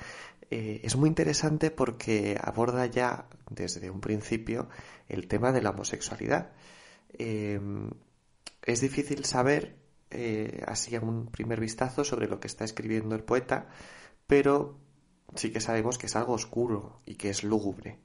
eh, 0.50 0.80
es 0.82 0.96
muy 0.96 1.08
interesante 1.08 1.70
porque 1.70 2.38
aborda 2.40 2.86
ya 2.86 3.26
desde 3.50 3.90
un 3.90 4.00
principio 4.00 4.68
el 5.08 5.26
tema 5.26 5.52
de 5.52 5.62
la 5.62 5.70
homosexualidad. 5.70 6.52
Em, 7.18 7.90
es 8.62 8.80
difícil 8.80 9.24
saber, 9.24 9.76
eh, 10.10 10.62
así 10.66 10.96
a 10.96 11.00
un 11.00 11.26
primer 11.26 11.60
vistazo, 11.60 12.04
sobre 12.04 12.28
lo 12.28 12.40
que 12.40 12.46
está 12.46 12.64
escribiendo 12.64 13.14
el 13.14 13.24
poeta, 13.24 13.68
pero 14.26 14.78
sí 15.34 15.50
que 15.50 15.60
sabemos 15.60 15.98
que 15.98 16.06
es 16.06 16.16
algo 16.16 16.34
oscuro 16.34 17.00
y 17.06 17.14
que 17.16 17.30
es 17.30 17.44
lúgubre. 17.44 17.98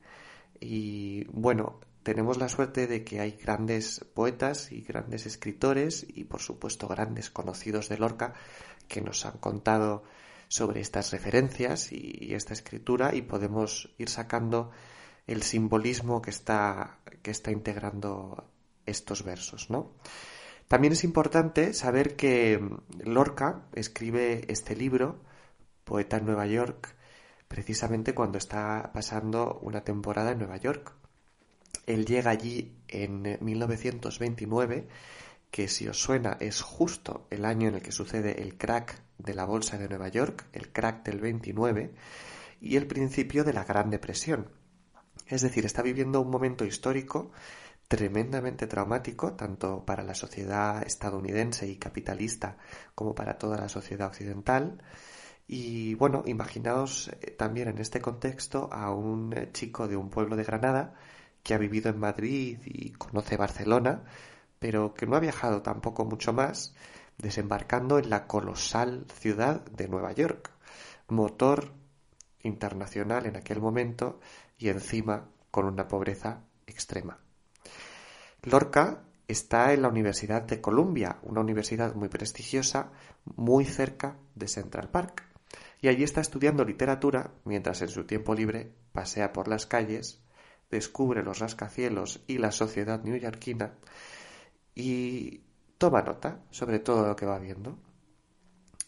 Y 0.60 1.26
bueno, 1.26 1.80
tenemos 2.04 2.38
la 2.38 2.50
suerte 2.50 2.88
de 2.88 3.04
que 3.04 3.20
hay 3.20 3.32
grandes 3.32 4.06
poetas 4.14 4.72
y 4.72 4.82
grandes 4.82 5.26
escritores 5.26 6.06
y 6.08 6.24
por 6.24 6.42
supuesto 6.42 6.88
grandes 6.88 7.30
conocidos 7.30 7.90
de 7.90 7.98
Lorca 7.98 8.34
que 8.88 9.02
nos 9.02 9.26
han 9.26 9.38
contado 9.38 10.04
sobre 10.48 10.82
estas 10.82 11.12
referencias 11.12 11.92
y, 11.92 12.34
esta 12.34 12.54
escritura 12.54 13.14
y 13.16 13.22
podemos 13.22 13.94
ir 13.98 14.10
sacando 14.10 14.72
el 15.28 15.44
simbolismo 15.44 16.22
que 16.22 16.32
está, 16.32 17.00
que 17.22 17.32
está 17.32 17.52
integrando 17.52 18.50
estos 18.86 19.24
versos, 19.24 19.70
¿no? 19.70 19.94
También 20.68 20.94
es 20.94 21.04
importante 21.04 21.74
saber 21.74 22.16
que 22.16 22.60
Lorca 23.04 23.68
escribe 23.74 24.46
este 24.48 24.76
libro, 24.76 25.20
Poeta 25.90 26.18
en 26.18 26.28
Nueva 26.28 26.46
York, 26.46 26.96
precisamente 27.48 28.14
cuando 28.14 28.38
está 28.38 28.92
pasando 28.94 29.58
una 29.64 29.84
temporada 29.84 30.34
en 30.34 30.38
Nueva 30.38 30.58
York. 30.58 30.94
Él 31.88 32.06
llega 32.06 32.30
allí 32.30 32.78
en 32.88 33.40
1929, 33.42 34.88
que 35.50 35.68
si 35.68 35.88
os 35.88 36.00
suena 36.00 36.38
es 36.40 36.62
justo 36.62 37.26
el 37.32 37.44
año 37.44 37.70
en 37.70 37.74
el 37.74 37.82
que 37.82 37.92
sucede 37.92 38.44
el 38.44 38.56
crack 38.56 39.02
de 39.18 39.34
la 39.34 39.46
Bolsa 39.46 39.80
de 39.80 39.90
Nueva 39.90 40.10
York, 40.10 40.46
el 40.54 40.72
crack 40.72 41.04
del 41.04 41.20
29, 41.22 41.96
y 42.62 42.76
el 42.76 42.86
principio 42.86 43.44
de 43.44 43.54
la 43.54 43.64
Gran 43.64 43.90
Depresión. 43.90 44.52
Es 45.26 45.42
decir, 45.42 45.66
está 45.66 45.82
viviendo 45.82 46.22
un 46.22 46.30
momento 46.30 46.66
histórico 46.66 47.32
tremendamente 47.88 48.68
traumático, 48.68 49.34
tanto 49.34 49.84
para 49.84 50.04
la 50.04 50.14
sociedad 50.14 50.84
estadounidense 50.86 51.68
y 51.68 51.78
capitalista 51.78 52.58
como 52.94 53.16
para 53.16 53.40
toda 53.40 53.58
la 53.58 53.70
sociedad 53.70 54.08
occidental, 54.08 54.84
y 55.52 55.96
bueno, 55.96 56.22
imaginaos 56.28 57.10
eh, 57.22 57.32
también 57.32 57.70
en 57.70 57.80
este 57.80 58.00
contexto 58.00 58.70
a 58.72 58.94
un 58.94 59.34
eh, 59.36 59.50
chico 59.52 59.88
de 59.88 59.98
un 59.98 60.12
pueblo 60.12 60.36
de 60.36 60.44
Granada 60.44 60.94
que 61.42 61.56
ha 61.56 61.58
vivido 61.58 61.90
en 61.90 61.98
Madrid 61.98 62.60
y 62.66 62.92
conoce 62.92 63.36
Barcelona, 63.36 64.04
pero 64.60 64.94
que 64.94 65.08
no 65.08 65.16
ha 65.16 65.20
viajado 65.20 65.64
tampoco 65.64 66.06
mucho 66.06 66.34
más, 66.34 66.76
desembarcando 67.18 67.98
en 67.98 68.12
la 68.12 68.28
colosal 68.28 69.08
ciudad 69.12 69.66
de 69.66 69.88
Nueva 69.88 70.12
York, 70.12 70.52
motor 71.08 71.72
internacional 72.44 73.26
en 73.26 73.36
aquel 73.36 73.60
momento 73.60 74.20
y 74.60 74.70
encima 74.70 75.30
con 75.50 75.66
una 75.66 75.88
pobreza 75.88 76.44
extrema. 76.68 77.18
Lorca 78.44 79.02
está 79.28 79.74
en 79.74 79.82
la 79.82 79.88
Universidad 79.88 80.44
de 80.44 80.62
Columbia, 80.62 81.18
una 81.24 81.42
universidad 81.42 81.96
muy 81.96 82.08
prestigiosa, 82.08 82.92
muy 83.36 83.66
cerca 83.66 84.16
de 84.36 84.48
Central 84.48 84.90
Park 84.90 85.29
y 85.82 85.88
allí 85.88 86.04
está 86.04 86.22
estudiando 86.22 86.66
literatura 86.66 87.32
mientras 87.46 87.82
en 87.82 87.90
su 87.90 88.06
tiempo 88.06 88.36
libre 88.36 88.74
pasea 88.92 89.32
por 89.32 89.48
las 89.48 89.66
calles, 89.66 90.22
descubre 90.70 91.24
los 91.24 91.40
rascacielos 91.40 92.22
y 92.28 92.38
la 92.38 92.52
sociedad 92.52 93.02
neoyorquina 93.04 93.76
y 94.76 95.42
toma 95.78 96.02
nota 96.02 96.44
sobre 96.52 96.80
todo 96.80 97.08
lo 97.08 97.16
que 97.16 97.26
va 97.26 97.40
viendo. 97.40 97.80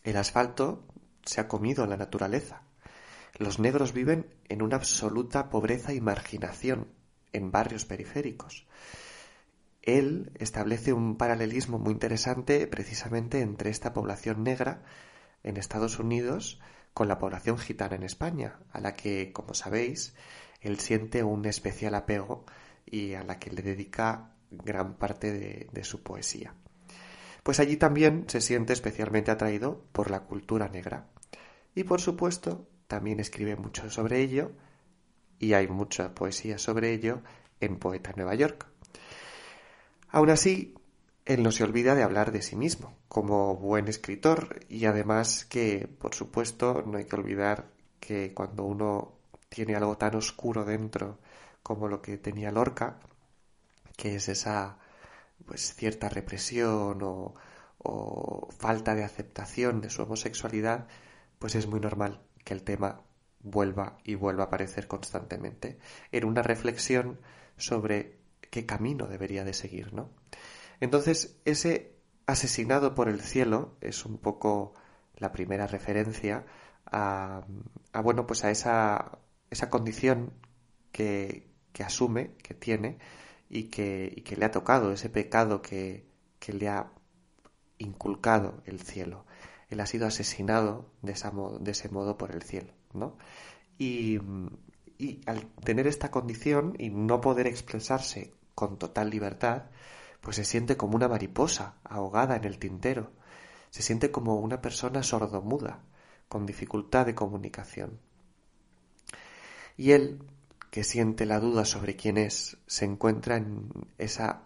El 0.03 0.17
asfalto 0.17 0.85
se 1.25 1.39
ha 1.39 1.47
comido 1.47 1.85
la 1.85 1.97
naturaleza. 1.97 2.63
Los 3.37 3.59
negros 3.59 3.93
viven 3.93 4.33
en 4.49 4.61
una 4.61 4.75
absoluta 4.75 5.49
pobreza 5.49 5.93
y 5.93 6.01
marginación 6.01 6.87
en 7.31 7.51
barrios 7.51 7.85
periféricos. 7.85 8.67
Él 9.81 10.31
establece 10.35 10.93
un 10.93 11.17
paralelismo 11.17 11.79
muy 11.79 11.93
interesante 11.93 12.67
precisamente 12.67 13.39
entre 13.41 13.69
esta 13.69 13.93
población 13.93 14.43
negra 14.43 14.83
en 15.43 15.57
Estados 15.57 15.97
Unidos 15.97 16.59
con 16.93 17.07
la 17.07 17.17
población 17.17 17.57
gitana 17.57 17.95
en 17.95 18.03
España, 18.03 18.59
a 18.71 18.79
la 18.79 18.93
que, 18.93 19.31
como 19.31 19.53
sabéis, 19.53 20.13
él 20.59 20.79
siente 20.79 21.23
un 21.23 21.45
especial 21.45 21.95
apego 21.95 22.45
y 22.85 23.13
a 23.13 23.23
la 23.23 23.39
que 23.39 23.51
le 23.51 23.61
dedica 23.61 24.33
gran 24.51 24.95
parte 24.95 25.31
de, 25.31 25.83
su 25.83 26.03
poesía. 26.03 26.53
Pues 27.43 27.59
allí 27.59 27.77
también 27.77 28.25
se 28.27 28.41
siente 28.41 28.73
especialmente 28.73 29.31
atraído 29.31 29.85
por 29.91 30.11
la 30.11 30.21
cultura 30.21 30.67
negra. 30.67 31.07
Y 31.73 31.85
por 31.85 32.01
supuesto, 32.01 32.67
también 32.87 33.19
escribe 33.19 33.55
mucho 33.55 33.89
sobre 33.89 34.21
ello, 34.21 34.51
y 35.39 35.53
hay 35.53 35.67
mucha 35.67 36.13
poesía 36.13 36.59
sobre 36.59 36.91
ello 36.93 37.23
en 37.59 37.77
Poeta 37.77 38.13
Nueva 38.15 38.35
York. 38.35 38.67
Aún 40.09 40.29
así, 40.29 40.75
él 41.33 41.43
no 41.43 41.51
se 41.51 41.63
olvida 41.63 41.95
de 41.95 42.03
hablar 42.03 42.31
de 42.31 42.41
sí 42.41 42.55
mismo 42.55 42.97
como 43.07 43.55
buen 43.55 43.87
escritor 43.87 44.59
y 44.69 44.85
además 44.85 45.45
que, 45.45 45.87
por 45.99 46.15
supuesto, 46.15 46.83
no 46.85 46.97
hay 46.97 47.05
que 47.05 47.15
olvidar 47.15 47.69
que 47.99 48.33
cuando 48.33 48.63
uno 48.63 49.13
tiene 49.49 49.75
algo 49.75 49.97
tan 49.97 50.15
oscuro 50.15 50.65
dentro 50.65 51.19
como 51.63 51.87
lo 51.87 52.01
que 52.01 52.17
tenía 52.17 52.51
Lorca, 52.51 52.99
que 53.97 54.15
es 54.15 54.29
esa 54.29 54.77
pues 55.45 55.73
cierta 55.75 56.09
represión 56.09 57.01
o, 57.03 57.35
o 57.79 58.49
falta 58.57 58.95
de 58.95 59.03
aceptación 59.03 59.81
de 59.81 59.89
su 59.89 60.03
homosexualidad, 60.03 60.87
pues 61.39 61.55
es 61.55 61.67
muy 61.67 61.79
normal 61.79 62.21
que 62.43 62.53
el 62.53 62.63
tema 62.63 63.01
vuelva 63.43 63.97
y 64.03 64.15
vuelva 64.15 64.43
a 64.43 64.47
aparecer 64.47 64.87
constantemente 64.87 65.79
en 66.11 66.25
una 66.25 66.43
reflexión 66.43 67.19
sobre 67.57 68.17
qué 68.49 68.65
camino 68.65 69.07
debería 69.07 69.43
de 69.43 69.53
seguir, 69.53 69.93
¿no? 69.93 70.09
Entonces, 70.81 71.39
ese 71.45 71.95
asesinado 72.25 72.95
por 72.95 73.07
el 73.07 73.21
cielo 73.21 73.77
es 73.81 74.05
un 74.05 74.17
poco 74.17 74.73
la 75.15 75.31
primera 75.31 75.67
referencia 75.67 76.45
a, 76.85 77.45
bueno, 78.03 78.27
pues 78.27 78.43
a 78.43 78.51
esa, 78.51 79.19
esa 79.49 79.69
condición 79.69 80.33
que, 80.91 81.47
que, 81.71 81.83
asume, 81.83 82.31
que 82.43 82.55
tiene 82.55 82.97
y 83.47 83.65
que, 83.65 84.23
que, 84.25 84.35
le 84.35 84.45
ha 84.45 84.51
tocado, 84.51 84.91
ese 84.91 85.09
pecado 85.09 85.61
que, 85.61 86.05
que 86.39 86.51
le 86.53 86.67
ha 86.67 86.91
inculcado 87.77 88.61
el 88.65 88.81
cielo. 88.81 89.25
Él 89.69 89.79
ha 89.79 89.85
sido 89.85 90.07
asesinado 90.07 90.91
de, 91.01 91.13
esa 91.13 91.31
de 91.59 91.71
ese 91.71 91.89
modo 91.89 92.17
por 92.17 92.31
el 92.31 92.41
cielo, 92.41 92.73
¿no? 92.93 93.17
Y, 93.77 94.19
y 94.97 95.21
al 95.27 95.45
tener 95.63 95.87
esta 95.87 96.11
condición 96.11 96.75
y 96.77 96.89
no 96.89 97.21
poder 97.21 97.47
expresarse 97.47 98.33
con 98.55 98.77
total 98.77 99.09
libertad, 99.09 99.63
pues 100.21 100.35
se 100.35 100.45
siente 100.45 100.77
como 100.77 100.95
una 100.95 101.07
mariposa 101.07 101.75
ahogada 101.83 102.35
en 102.35 102.45
el 102.45 102.59
tintero, 102.59 103.11
se 103.71 103.81
siente 103.81 104.11
como 104.11 104.35
una 104.35 104.61
persona 104.61 105.03
sordomuda, 105.03 105.83
con 106.29 106.45
dificultad 106.45 107.05
de 107.07 107.15
comunicación. 107.15 107.99
Y 109.77 109.91
él, 109.91 110.23
que 110.69 110.83
siente 110.83 111.25
la 111.25 111.39
duda 111.39 111.65
sobre 111.65 111.95
quién 111.95 112.17
es, 112.17 112.57
se 112.67 112.85
encuentra 112.85 113.37
en 113.37 113.69
esa 113.97 114.43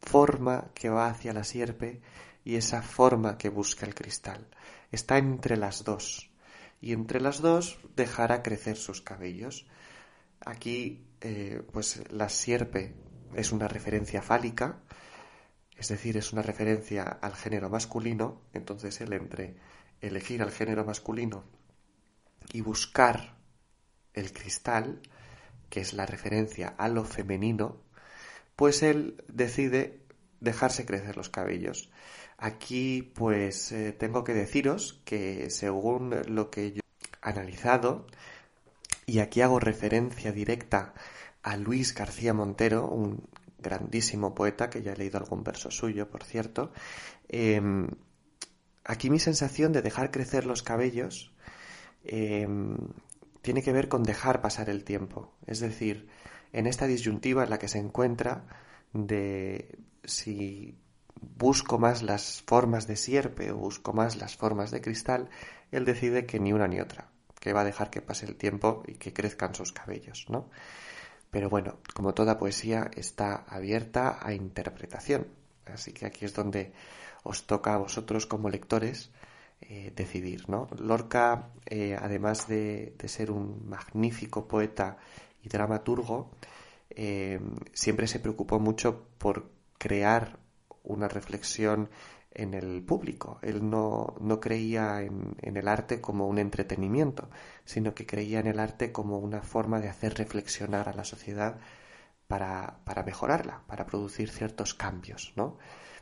forma 0.00 0.70
que 0.74 0.88
va 0.88 1.08
hacia 1.08 1.32
la 1.32 1.44
sierpe 1.44 2.00
y 2.44 2.56
esa 2.56 2.82
forma 2.82 3.36
que 3.36 3.48
busca 3.48 3.84
el 3.84 3.94
cristal. 3.94 4.46
Está 4.90 5.18
entre 5.18 5.56
las 5.56 5.84
dos. 5.84 6.30
Y 6.80 6.92
entre 6.92 7.20
las 7.20 7.42
dos 7.42 7.78
dejará 7.96 8.42
crecer 8.42 8.76
sus 8.76 9.02
cabellos. 9.02 9.66
Aquí, 10.40 11.04
eh, 11.20 11.62
pues 11.72 12.02
la 12.10 12.28
sierpe 12.28 12.94
es 13.34 13.52
una 13.52 13.68
referencia 13.68 14.22
fálica, 14.22 14.80
es 15.76 15.88
decir, 15.88 16.16
es 16.16 16.32
una 16.32 16.42
referencia 16.42 17.04
al 17.04 17.34
género 17.34 17.70
masculino, 17.70 18.42
entonces 18.52 19.00
él 19.00 19.12
entre 19.12 19.56
elegir 20.00 20.42
al 20.42 20.50
género 20.50 20.84
masculino 20.84 21.44
y 22.52 22.60
buscar 22.60 23.36
el 24.14 24.32
cristal, 24.32 25.00
que 25.70 25.80
es 25.80 25.92
la 25.92 26.06
referencia 26.06 26.74
a 26.78 26.88
lo 26.88 27.04
femenino, 27.04 27.82
pues 28.56 28.82
él 28.82 29.22
decide 29.28 30.00
dejarse 30.40 30.84
crecer 30.84 31.16
los 31.16 31.28
cabellos. 31.28 31.90
Aquí 32.38 33.02
pues 33.14 33.72
eh, 33.72 33.92
tengo 33.92 34.24
que 34.24 34.34
deciros 34.34 35.00
que 35.04 35.50
según 35.50 36.14
lo 36.26 36.50
que 36.50 36.72
yo 36.72 36.80
he 36.80 37.28
analizado, 37.28 38.06
y 39.06 39.20
aquí 39.20 39.40
hago 39.40 39.58
referencia 39.58 40.32
directa 40.32 40.92
a 41.48 41.56
Luis 41.56 41.94
García 41.94 42.34
Montero, 42.34 42.86
un 42.86 43.26
grandísimo 43.58 44.34
poeta, 44.34 44.68
que 44.68 44.82
ya 44.82 44.92
he 44.92 44.96
leído 44.96 45.16
algún 45.16 45.42
verso 45.42 45.70
suyo, 45.70 46.10
por 46.10 46.22
cierto. 46.22 46.72
Em, 47.26 47.88
aquí 48.84 49.08
mi 49.08 49.18
sensación 49.18 49.72
de 49.72 49.80
dejar 49.80 50.10
crecer 50.10 50.44
los 50.44 50.62
cabellos 50.62 51.32
em, 52.04 52.76
tiene 53.40 53.62
que 53.62 53.72
ver 53.72 53.88
con 53.88 54.02
dejar 54.02 54.42
pasar 54.42 54.68
el 54.68 54.84
tiempo. 54.84 55.32
Es 55.46 55.60
decir, 55.60 56.08
en 56.52 56.66
esta 56.66 56.86
disyuntiva 56.86 57.44
en 57.44 57.50
la 57.50 57.58
que 57.58 57.68
se 57.68 57.78
encuentra 57.78 58.44
de 58.92 59.78
si 60.04 60.76
busco 61.16 61.78
más 61.78 62.02
las 62.02 62.42
formas 62.46 62.86
de 62.86 62.96
sierpe 62.96 63.52
o 63.52 63.56
busco 63.56 63.94
más 63.94 64.16
las 64.16 64.36
formas 64.36 64.70
de 64.70 64.82
cristal, 64.82 65.30
él 65.72 65.86
decide 65.86 66.26
que 66.26 66.40
ni 66.40 66.52
una 66.52 66.68
ni 66.68 66.78
otra, 66.78 67.10
que 67.40 67.54
va 67.54 67.62
a 67.62 67.64
dejar 67.64 67.88
que 67.88 68.02
pase 68.02 68.26
el 68.26 68.36
tiempo 68.36 68.82
y 68.86 68.94
que 68.94 69.14
crezcan 69.14 69.54
sus 69.54 69.72
cabellos, 69.72 70.26
¿no? 70.28 70.50
Pero 71.30 71.50
bueno, 71.50 71.78
como 71.94 72.14
toda 72.14 72.38
poesía 72.38 72.90
está 72.96 73.44
abierta 73.48 74.18
a 74.20 74.32
interpretación. 74.32 75.26
Así 75.66 75.92
que 75.92 76.06
aquí 76.06 76.24
es 76.24 76.34
donde 76.34 76.72
os 77.22 77.46
toca 77.46 77.74
a 77.74 77.78
vosotros 77.78 78.26
como 78.26 78.48
lectores 78.48 79.10
eh, 79.60 79.92
decidir, 79.94 80.48
¿no? 80.48 80.68
Lorca, 80.78 81.50
eh, 81.66 81.96
además 82.00 82.46
de, 82.48 82.94
ser 83.06 83.30
un 83.30 83.68
magnífico 83.68 84.46
poeta 84.46 84.96
y 85.42 85.48
dramaturgo, 85.48 86.30
eh, 86.90 87.40
siempre 87.72 88.06
se 88.06 88.20
preocupó 88.20 88.60
mucho 88.60 89.06
por 89.18 89.50
crear 89.76 90.38
una 90.84 91.08
reflexión 91.08 91.90
en 92.30 92.54
el 92.54 92.82
público. 92.84 93.38
Él 93.42 93.68
no, 93.68 94.14
no 94.20 94.40
creía 94.40 95.02
en, 95.02 95.34
en, 95.40 95.56
el 95.56 95.68
arte 95.68 96.00
como 96.00 96.28
un 96.28 96.38
entretenimiento, 96.38 97.28
sino 97.64 97.94
que 97.94 98.06
creía 98.06 98.40
en 98.40 98.46
el 98.46 98.58
arte 98.58 98.92
como 98.92 99.18
una 99.18 99.42
forma 99.42 99.80
de 99.80 99.88
hacer 99.88 100.14
reflexionar 100.14 100.88
a 100.88 100.94
la 100.94 101.04
sociedad 101.04 101.58
para, 102.26 102.80
para 102.84 103.02
mejorarla, 103.02 103.62
para 103.66 103.86
producir 103.86 104.30
ciertos 104.30 104.74
cambios, 104.74 105.32
¿no? 105.36 105.58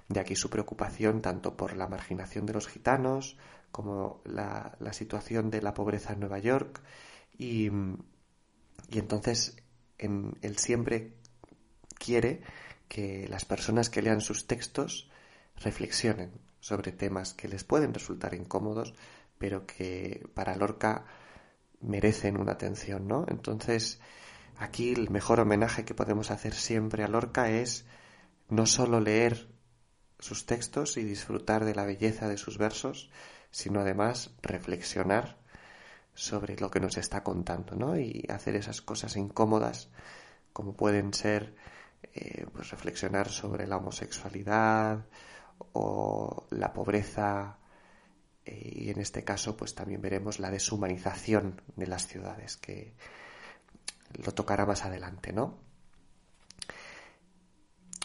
De 0.09 0.21
aquí 0.21 0.37
su 0.37 0.51
preocupación 0.51 1.23
tanto 1.23 1.57
por 1.57 1.77
la 1.77 1.89
marginación 1.89 2.47
de 2.47 2.53
los 2.53 2.69
gitanos 2.69 3.37
como 3.73 4.21
la, 4.25 4.77
situación 4.93 5.51
de 5.51 5.63
la 5.63 5.75
pobreza 5.75 6.13
en 6.13 6.21
Nueva 6.21 6.39
York 6.39 6.83
y, 7.37 7.67
y 7.69 8.99
entonces 8.99 9.57
en, 9.99 10.39
él 10.43 10.59
siempre 10.59 11.17
quiere 11.99 12.43
que 12.89 13.27
las 13.29 13.45
personas 13.45 13.91
que 13.91 14.03
lean 14.03 14.21
sus 14.21 14.47
textos 14.47 15.11
reflexionen 15.59 16.33
sobre 16.61 16.93
temas 16.93 17.35
que 17.35 17.49
les 17.49 17.65
pueden 17.65 17.95
resultar 17.95 18.35
incómodos, 18.35 18.95
pero 19.39 19.67
que 19.67 20.29
para 20.35 20.57
Lorca 20.57 21.05
merecen 21.81 22.39
una 22.39 22.53
atención, 22.53 23.07
¿no? 23.07 23.25
Entonces, 23.29 24.01
aquí 24.59 24.93
el 24.93 25.11
mejor 25.11 25.41
homenaje 25.41 25.85
que 25.85 25.95
podemos 25.95 26.31
hacer 26.31 26.55
siempre 26.55 27.05
a 27.05 27.09
Lorca 27.09 27.51
es 27.51 27.85
no 28.49 28.67
solo 28.67 29.01
leer 29.01 29.49
sus 30.19 30.47
textos 30.47 30.97
y 30.97 31.05
disfrutar 31.05 31.65
de 31.65 31.75
la 31.75 31.85
belleza 31.85 32.29
de 32.29 32.39
sus 32.39 32.59
versos, 32.59 33.11
sino 33.51 33.81
además 33.81 34.35
reflexionar 34.43 35.39
sobre 36.15 36.57
lo 36.57 36.71
que 36.71 36.81
nos 36.81 36.97
está 36.97 37.23
contando, 37.23 37.77
¿no? 37.77 37.99
Y 37.99 38.25
hacer 38.29 38.57
esas 38.57 38.81
cosas 38.81 39.17
incómodas, 39.17 39.91
como 40.53 40.75
pueden 40.75 41.13
ser, 41.13 41.55
eh, 42.15 42.47
pues 42.53 42.71
reflexionar 42.71 43.29
sobre 43.29 43.67
la 43.67 43.77
homosexualidad 43.77 45.05
o 45.73 46.47
la 46.51 46.73
pobreza 46.73 47.59
eh, 48.47 48.73
y 48.75 48.91
en 48.91 49.01
este 49.01 49.25
caso, 49.25 49.57
pues 49.57 49.75
también 49.75 50.01
veremos 50.01 50.39
la 50.39 50.51
deshumanización 50.51 51.61
de 51.75 51.87
las 51.87 52.07
ciudades, 52.07 52.57
que 52.57 52.95
lo 54.25 54.33
tocará 54.33 54.65
más 54.65 54.85
adelante, 54.85 55.33
¿no? 55.33 55.59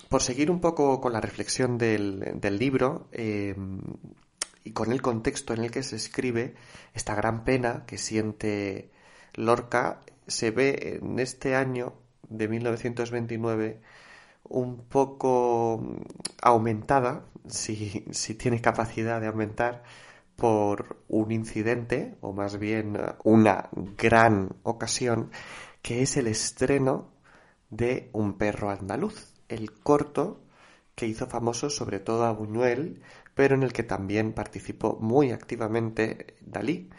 Por 0.09 0.21
seguir 0.21 0.51
un 0.51 0.59
poco 0.59 0.99
con 0.99 1.13
la 1.13 1.21
reflexión 1.21 1.77
del, 1.77 2.41
libro 2.59 3.07
eh, 3.13 3.55
y 4.63 4.71
con 4.73 4.91
el 4.91 5.01
contexto 5.01 5.53
en 5.53 5.63
el 5.63 5.71
que 5.71 5.83
se 5.83 5.95
escribe, 5.95 6.55
esta 6.93 7.15
gran 7.15 7.45
pena 7.45 7.85
que 7.85 7.97
siente 7.97 8.91
Lorca 9.35 10.01
se 10.27 10.51
ve 10.51 10.99
en 11.01 11.19
este 11.19 11.55
año 11.55 11.93
de 12.27 12.47
1929 12.49 13.81
un 14.43 14.85
poco 14.85 15.83
aumentada, 16.41 17.25
si, 17.47 18.05
si 18.11 18.35
tiene 18.35 18.61
capacidad 18.61 19.21
de 19.21 19.27
aumentar, 19.27 19.83
por 20.35 21.03
un 21.07 21.31
incidente, 21.31 22.17
o 22.21 22.33
más 22.33 22.57
bien 22.57 22.97
una 23.23 23.69
gran 23.97 24.55
ocasión, 24.63 25.31
que 25.81 26.01
es 26.01 26.17
el 26.17 26.27
estreno 26.27 27.11
de 27.69 28.09
Un 28.13 28.37
perro 28.37 28.69
andaluz 28.69 29.31
el 29.51 29.71
corto 29.73 30.41
que 30.95 31.07
hizo 31.07 31.27
famoso 31.27 31.69
sobre 31.69 31.99
todo 31.99 32.25
a 32.25 32.31
Buñuel, 32.31 33.01
pero 33.35 33.55
en 33.55 33.63
el 33.63 33.73
que 33.73 33.83
también 33.83 34.33
participó 34.33 34.97
muy 34.99 35.31
activamente 35.31 36.35
Dalí. 36.41 36.89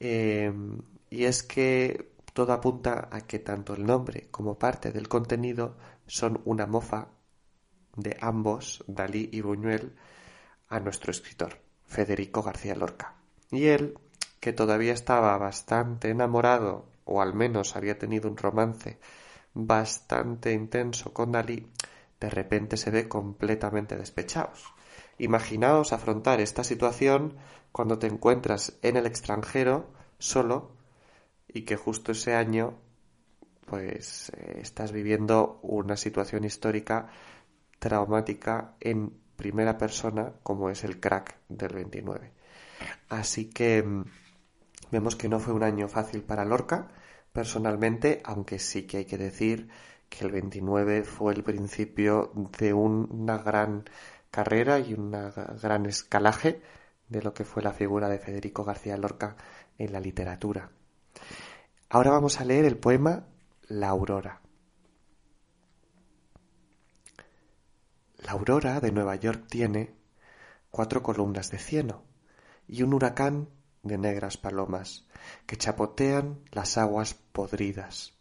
Eh, 0.00 0.52
y 1.10 1.24
es 1.24 1.42
que 1.42 2.12
todo 2.32 2.52
apunta 2.52 3.08
a 3.10 3.20
que 3.22 3.38
tanto 3.38 3.74
el 3.74 3.84
nombre 3.84 4.28
como 4.30 4.58
parte 4.58 4.92
del 4.92 5.08
contenido 5.08 5.76
son 6.10 6.40
una 6.44 6.66
mofa 6.66 7.08
de 7.94 8.16
ambos, 8.20 8.82
Dalí 8.88 9.28
y 9.32 9.42
Buñuel, 9.42 9.94
a 10.68 10.80
nuestro 10.80 11.12
escritor, 11.12 11.60
Federico 11.86 12.42
García 12.42 12.74
Lorca. 12.74 13.14
Y 13.50 13.66
él, 13.66 13.96
que 14.40 14.52
todavía 14.52 14.92
estaba 14.92 15.38
bastante 15.38 16.10
enamorado, 16.10 16.86
o 17.04 17.22
al 17.22 17.34
menos 17.34 17.76
había 17.76 17.96
tenido 17.98 18.28
un 18.28 18.36
romance 18.36 18.98
bastante 19.54 20.52
intenso 20.52 21.12
con 21.12 21.30
Dalí, 21.30 21.68
de 22.18 22.28
repente 22.28 22.76
se 22.76 22.90
ve 22.90 23.08
completamente 23.08 23.96
despechados. 23.96 24.74
Imaginaos 25.18 25.92
afrontar 25.92 26.40
esta 26.40 26.64
situación 26.64 27.36
cuando 27.70 28.00
te 28.00 28.08
encuentras 28.08 28.78
en 28.82 28.96
el 28.96 29.06
extranjero 29.06 29.88
solo 30.18 30.72
y 31.46 31.62
que 31.62 31.76
justo 31.76 32.12
ese 32.12 32.34
año 32.34 32.74
pues 33.70 34.32
eh, 34.36 34.58
estás 34.62 34.90
viviendo 34.90 35.60
una 35.62 35.96
situación 35.96 36.42
histórica 36.42 37.06
traumática 37.78 38.74
en 38.80 39.12
primera 39.36 39.78
persona 39.78 40.32
como 40.42 40.70
es 40.70 40.82
el 40.82 40.98
crack 40.98 41.36
del 41.48 41.74
29. 41.74 42.32
Así 43.10 43.48
que 43.48 43.84
mm, 43.84 44.04
vemos 44.90 45.14
que 45.14 45.28
no 45.28 45.38
fue 45.38 45.54
un 45.54 45.62
año 45.62 45.86
fácil 45.86 46.22
para 46.22 46.44
Lorca 46.44 46.88
personalmente, 47.32 48.20
aunque 48.24 48.58
sí 48.58 48.88
que 48.88 48.96
hay 48.98 49.04
que 49.04 49.18
decir 49.18 49.68
que 50.08 50.24
el 50.24 50.32
29 50.32 51.04
fue 51.04 51.32
el 51.32 51.44
principio 51.44 52.32
de 52.58 52.72
una 52.72 53.38
gran 53.38 53.84
carrera 54.32 54.80
y 54.80 54.94
un 54.94 55.12
gran 55.62 55.86
escalaje 55.86 56.60
de 57.08 57.22
lo 57.22 57.32
que 57.32 57.44
fue 57.44 57.62
la 57.62 57.72
figura 57.72 58.08
de 58.08 58.18
Federico 58.18 58.64
García 58.64 58.96
Lorca 58.96 59.36
en 59.78 59.92
la 59.92 60.00
literatura. 60.00 60.70
Ahora 61.88 62.10
vamos 62.10 62.40
a 62.40 62.44
leer 62.44 62.64
el 62.64 62.76
poema 62.76 63.29
La 63.72 63.90
Aurora. 63.90 64.40
La 68.18 68.32
aurora 68.32 68.80
de 68.80 68.90
Nueva 68.90 69.14
York 69.14 69.44
tiene 69.48 69.94
cuatro 70.72 71.04
columnas 71.04 71.52
de 71.52 71.58
cieno 71.58 72.02
y 72.66 72.82
un 72.82 72.94
huracán 72.94 73.48
de 73.84 73.96
negras 73.96 74.36
palomas 74.36 75.06
que 75.46 75.56
chapotean 75.56 76.40
las 76.50 76.78
aguas 76.78 77.14
podridas 77.14 78.18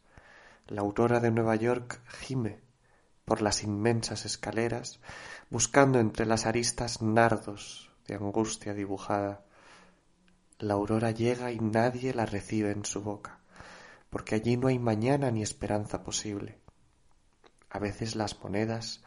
la 0.68 0.82
aurora 0.82 1.20
de 1.20 1.32
Nueva 1.32 1.56
York 1.56 2.00
gime 2.06 2.60
por 3.26 3.42
las 3.42 3.64
inmensas 3.64 4.26
escaleras, 4.26 5.00
buscando 5.50 6.00
entre 6.00 6.28
las 6.28 6.46
aristas 6.46 7.02
nardos 7.02 7.92
de 8.06 8.14
angustia 8.14 8.76
dibujada. 8.76 9.44
La 10.60 10.76
aurora 10.76 11.10
llega 11.10 11.52
y 11.52 11.60
nadie 11.60 12.14
la 12.14 12.28
recibe 12.28 12.70
en 12.70 12.86
su 12.86 13.02
boca, 13.02 13.39
porque 14.10 14.36
allí 14.36 14.58
no 14.58 14.68
hay 14.68 14.80
mañana 14.80 15.32
ni 15.32 15.42
esperanza 15.44 16.04
posible. 16.04 16.60
A 17.70 17.80
veces 17.80 18.16
las 18.16 18.40
monedas, 18.42 19.04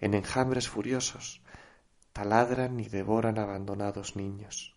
en 0.00 0.14
enjambres 0.14 0.68
furiosos, 0.68 1.42
taladran 2.12 2.78
y 2.78 2.88
devoran 2.88 3.38
abandonados 3.38 4.16
niños. 4.16 4.74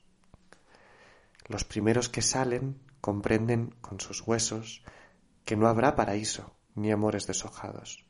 Los 1.48 1.64
primeros 1.64 2.10
que 2.10 2.22
salen 2.22 2.80
comprenden 3.00 3.76
con 3.82 4.00
sus 4.00 4.26
huesos 4.26 4.84
que 5.46 5.56
no 5.56 5.68
habrá 5.68 5.96
paraíso 5.96 6.56
ni 6.76 6.92
amores 6.92 7.28
deshojados. 7.28 8.06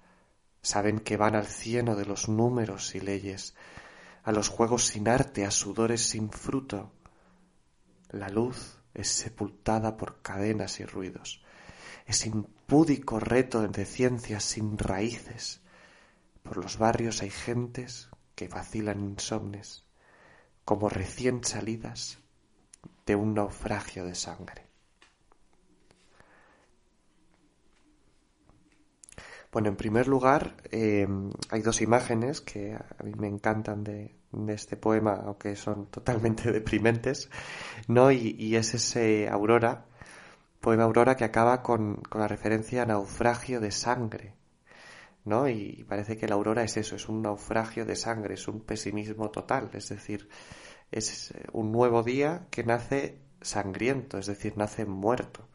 Saben 0.61 0.99
que 0.99 1.17
van 1.17 1.35
al 1.35 1.45
cieno 1.45 1.95
de 1.95 2.05
los 2.05 2.29
números 2.29 2.95
y 2.95 2.99
leyes, 2.99 3.55
a 4.23 4.31
los 4.31 4.49
juegos 4.49 4.85
sin 4.85 5.07
arte, 5.07 5.45
a 5.45 5.51
sudores 5.51 6.01
sin 6.01 6.31
fruto. 6.31 6.91
La 8.09 8.29
luz 8.29 8.77
es 8.93 9.09
sepultada 9.09 9.97
por 9.97 10.21
cadenas 10.21 10.79
y 10.79 10.85
ruidos. 10.85 11.43
Es 12.07 12.25
impúdico 12.25 13.19
reto 13.19 13.67
de 13.67 13.85
ciencias 13.85 14.43
sin 14.43 14.77
raíces. 14.77 15.61
Por 16.41 16.57
los 16.57 16.77
barrios 16.77 17.21
hay 17.21 17.29
gentes 17.29 18.09
que 18.33 18.47
vacilan 18.47 19.01
insomnes, 19.01 19.83
como 20.63 20.87
recién 20.87 21.43
salidas 21.43 22.19
de 23.05 23.15
un 23.15 23.33
naufragio 23.33 24.05
de 24.05 24.15
sangre. 24.15 24.67
Bueno, 29.51 29.69
en 29.69 29.75
primer 29.75 30.07
lugar, 30.07 30.55
em, 30.71 31.31
hay 31.49 31.61
dos 31.61 31.81
imágenes 31.81 32.41
que 32.41 32.73
a 32.75 33.03
mí 33.03 33.11
me 33.17 33.27
encantan 33.27 33.83
de, 33.83 34.15
este 34.49 34.77
poema, 34.77 35.23
aunque 35.25 35.55
son 35.55 35.87
totalmente 35.87 36.51
deprimentes, 36.51 37.29
¿no? 37.87 38.11
Y, 38.11 38.55
es 38.55 38.73
ese 38.75 39.27
Aurora, 39.29 39.86
poema 40.59 40.83
Aurora 40.83 41.15
que 41.15 41.25
acaba 41.25 41.61
con, 41.61 42.01
la 42.13 42.27
referencia 42.27 42.83
a 42.83 42.85
naufragio 42.85 43.59
de 43.59 43.71
sangre, 43.71 44.33
¿no? 45.25 45.47
Y 45.47 45.85
parece 45.87 46.17
que 46.17 46.27
la 46.27 46.35
aurora 46.35 46.63
es 46.63 46.77
eso, 46.77 46.95
es 46.95 47.09
un 47.09 47.21
naufragio 47.21 47.85
de 47.85 47.95
sangre, 47.95 48.35
es 48.35 48.47
un 48.47 48.61
pesimismo 48.61 49.29
total, 49.29 49.69
es 49.73 49.89
decir, 49.89 50.29
es 50.91 51.33
un 51.51 51.71
nuevo 51.71 52.03
día 52.03 52.47
que 52.49 52.63
nace 52.63 53.19
sangriento, 53.41 54.17
es 54.17 54.27
decir, 54.27 54.57
nace 54.57 54.85
muerto. 54.85 55.47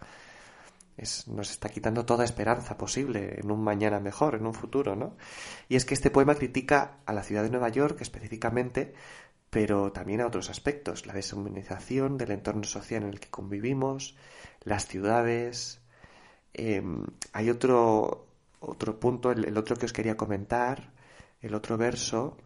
nos 1.27 1.51
está 1.51 1.69
quitando 1.69 2.05
toda 2.05 2.25
esperanza 2.25 2.77
posible 2.77 3.41
en 3.41 3.51
un 3.51 3.63
mañana 3.65 3.99
mejor, 3.99 4.35
en 4.35 4.47
un 4.47 4.55
futuro, 4.55 4.95
¿no? 4.95 5.17
Y 5.69 5.77
es 5.77 5.85
que 5.85 5.95
este 5.95 6.11
poema 6.11 6.35
critica 6.35 6.99
a 7.07 7.13
la 7.13 7.23
ciudad 7.23 7.43
de 7.43 7.51
Nueva 7.51 7.71
York 7.71 8.01
específicamente, 8.01 8.95
pero 9.51 9.93
también 9.93 10.21
a 10.21 10.27
otros 10.27 10.49
aspectos, 10.49 11.07
la 11.07 11.13
deshumanización 11.13 12.17
del 12.19 12.31
entorno 12.31 12.65
social 12.65 13.03
en 13.03 13.11
el 13.11 13.21
que 13.21 13.31
convivimos, 13.31 14.17
las 14.65 14.87
ciudades. 14.87 15.81
Em, 16.55 17.07
hay 17.33 17.51
otro, 17.51 18.27
otro 18.61 19.01
punto, 19.01 19.33
el, 19.33 19.57
otro 19.57 19.77
que 19.77 19.87
os 19.87 19.93
quería 19.93 20.17
comentar, 20.17 20.93
el 21.41 21.55
otro 21.55 21.77
verso, 21.77 22.37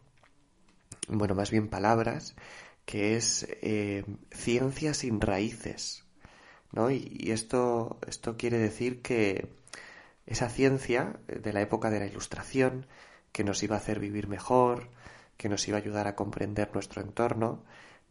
bueno, 1.09 1.35
más 1.35 1.51
bien 1.51 1.69
palabras, 1.69 2.35
que 2.85 3.17
es 3.17 3.47
eh, 3.63 4.05
ciencia 4.31 4.95
sin 4.95 5.21
raíces. 5.21 6.05
¿no? 6.73 6.91
Y, 6.91 7.31
esto, 7.31 7.99
esto 8.07 8.37
quiere 8.37 8.59
decir 8.59 9.03
que 9.03 9.49
esa 10.27 10.49
ciencia 10.49 11.21
de 11.27 11.53
la 11.53 11.61
época 11.63 11.91
de 11.91 12.01
la 12.01 12.07
Ilustración, 12.07 12.87
que 13.33 13.45
nos 13.45 13.63
iba 13.63 13.77
a 13.77 13.79
hacer 13.79 14.01
vivir 14.01 14.29
mejor, 14.29 14.91
que 15.37 15.49
nos 15.49 15.67
iba 15.69 15.79
a 15.79 15.81
ayudar 15.81 16.07
a 16.07 16.17
comprender 16.17 16.71
nuestro 16.73 17.03
entorno, 17.03 17.63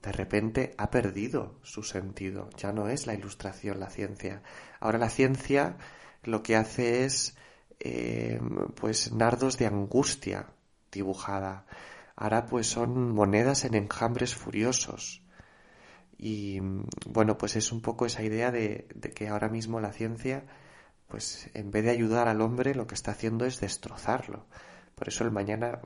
de 0.06 0.12
repente 0.12 0.76
ha 0.78 0.92
perdido 0.92 1.60
su 1.64 1.82
sentido. 1.82 2.50
Ya 2.58 2.72
no 2.72 2.90
es 2.90 3.08
la 3.08 3.16
ilustración 3.16 3.80
la 3.80 3.90
ciencia. 3.90 4.44
Ahora 4.80 5.00
la 5.00 5.10
ciencia 5.10 5.78
lo 6.24 6.44
que 6.44 6.56
hace 6.56 7.06
es 7.06 7.36
eh, 7.80 8.40
pues 8.76 9.12
nardos 9.12 9.58
de 9.58 9.66
angustia 9.66 10.48
dibujada. 10.92 11.66
Ahora 12.16 12.46
pues 12.46 12.68
son 12.68 13.14
monedas 13.14 13.66
en 13.66 13.74
enjambres 13.74 14.36
furiosos. 14.36 15.24
Y 16.20 16.60
bueno, 17.08 17.38
pues 17.38 17.56
es 17.56 17.72
un 17.72 17.82
poco 17.82 18.06
esa 18.06 18.22
idea 18.22 18.52
de, 18.52 18.88
de, 18.94 19.10
que 19.10 19.28
ahora 19.28 19.50
mismo 19.50 19.80
la 19.80 19.92
ciencia, 19.92 20.46
pues 21.08 21.50
en 21.56 21.72
vez 21.72 21.84
de 21.84 21.90
ayudar 21.90 22.28
al 22.28 22.42
hombre, 22.42 22.76
lo 22.76 22.86
que 22.86 22.96
está 22.96 23.12
haciendo 23.12 23.46
es 23.46 23.60
destrozarlo. 23.60 24.46
Por 24.94 25.08
eso 25.10 25.24
el 25.24 25.32
mañana 25.32 25.82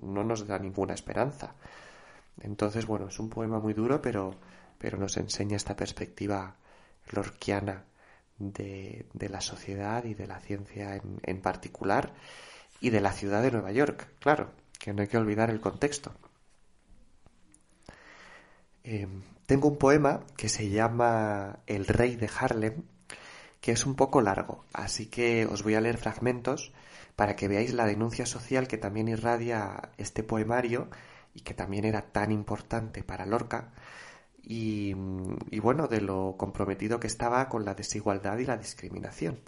no 0.00 0.22
nos 0.22 0.46
da 0.46 0.60
ninguna 0.60 0.94
esperanza. 0.94 1.56
Entonces, 2.40 2.86
bueno, 2.86 3.08
es 3.08 3.18
un 3.18 3.30
poema 3.30 3.60
muy 3.60 3.74
duro, 3.74 4.02
pero, 4.02 4.34
pero 4.78 4.98
nos 4.98 5.16
enseña 5.16 5.56
esta 5.56 5.76
perspectiva 5.76 6.56
lorquiana 7.12 7.84
de, 8.38 9.06
de 9.12 9.28
la 9.28 9.40
sociedad 9.40 10.04
y 10.04 10.14
de 10.14 10.26
la 10.26 10.40
ciencia 10.40 10.96
en, 10.96 11.20
en 11.22 11.40
particular 11.40 12.12
y 12.80 12.90
de 12.90 13.00
la 13.00 13.12
ciudad 13.12 13.42
de 13.42 13.50
Nueva 13.50 13.72
York, 13.72 14.08
claro, 14.20 14.50
que 14.78 14.92
no 14.92 15.02
hay 15.02 15.08
que 15.08 15.16
olvidar 15.16 15.50
el 15.50 15.60
contexto. 15.60 16.12
Eh, 18.82 19.08
tengo 19.46 19.68
un 19.68 19.78
poema 19.78 20.24
que 20.36 20.48
se 20.48 20.68
llama 20.68 21.60
El 21.66 21.86
rey 21.86 22.16
de 22.16 22.28
Harlem, 22.38 22.82
que 23.60 23.72
es 23.72 23.86
un 23.86 23.94
poco 23.94 24.20
largo, 24.20 24.64
así 24.74 25.06
que 25.06 25.46
os 25.46 25.62
voy 25.62 25.74
a 25.74 25.80
leer 25.80 25.96
fragmentos 25.96 26.72
para 27.16 27.36
que 27.36 27.48
veáis 27.48 27.72
la 27.72 27.86
denuncia 27.86 28.26
social 28.26 28.68
que 28.68 28.76
también 28.76 29.08
irradia 29.08 29.90
este 29.96 30.22
poemario 30.22 30.90
y 31.34 31.40
que 31.40 31.54
también 31.54 31.84
era 31.84 32.02
tan 32.12 32.32
importante 32.32 33.02
para 33.02 33.26
Lorca 33.26 33.72
y, 34.46 34.92
bueno, 35.60 35.88
de 35.88 36.00
lo 36.00 36.36
comprometido 36.36 37.00
que 37.00 37.06
estaba 37.06 37.48
con 37.48 37.64
la 37.64 37.74
desigualdad 37.74 38.38
y 38.38 38.44
la 38.44 38.56
discriminación. 38.56 39.40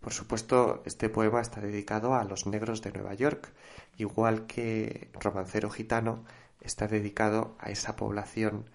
Por 0.00 0.12
supuesto, 0.12 0.82
este 0.86 1.08
poema 1.08 1.40
está 1.40 1.60
dedicado 1.60 2.14
a 2.14 2.24
los 2.24 2.46
negros 2.46 2.80
de 2.80 2.92
Nueva 2.92 3.14
York, 3.14 3.52
igual 3.98 4.46
que 4.46 5.10
Romancero 5.20 5.68
Gitano 5.68 6.24
está 6.60 6.86
dedicado 6.86 7.56
a 7.58 7.70
esa 7.70 7.96
población 7.96 8.70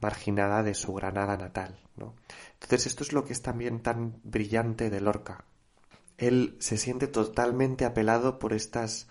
marginada 0.00 0.62
de 0.62 0.74
su 0.74 0.94
Granada 0.94 1.36
natal. 1.36 1.78
¿no? 1.96 2.14
Entonces, 2.54 2.86
esto 2.86 3.02
es 3.02 3.12
lo 3.12 3.24
que 3.24 3.32
es 3.32 3.42
también 3.42 3.80
tan 3.80 4.20
brillante 4.22 4.88
de 4.88 5.00
Lorca. 5.00 5.44
Él 6.16 6.56
se 6.60 6.78
siente 6.78 7.06
totalmente 7.06 7.84
apelado 7.84 8.38
por 8.38 8.52
estas 8.52 9.08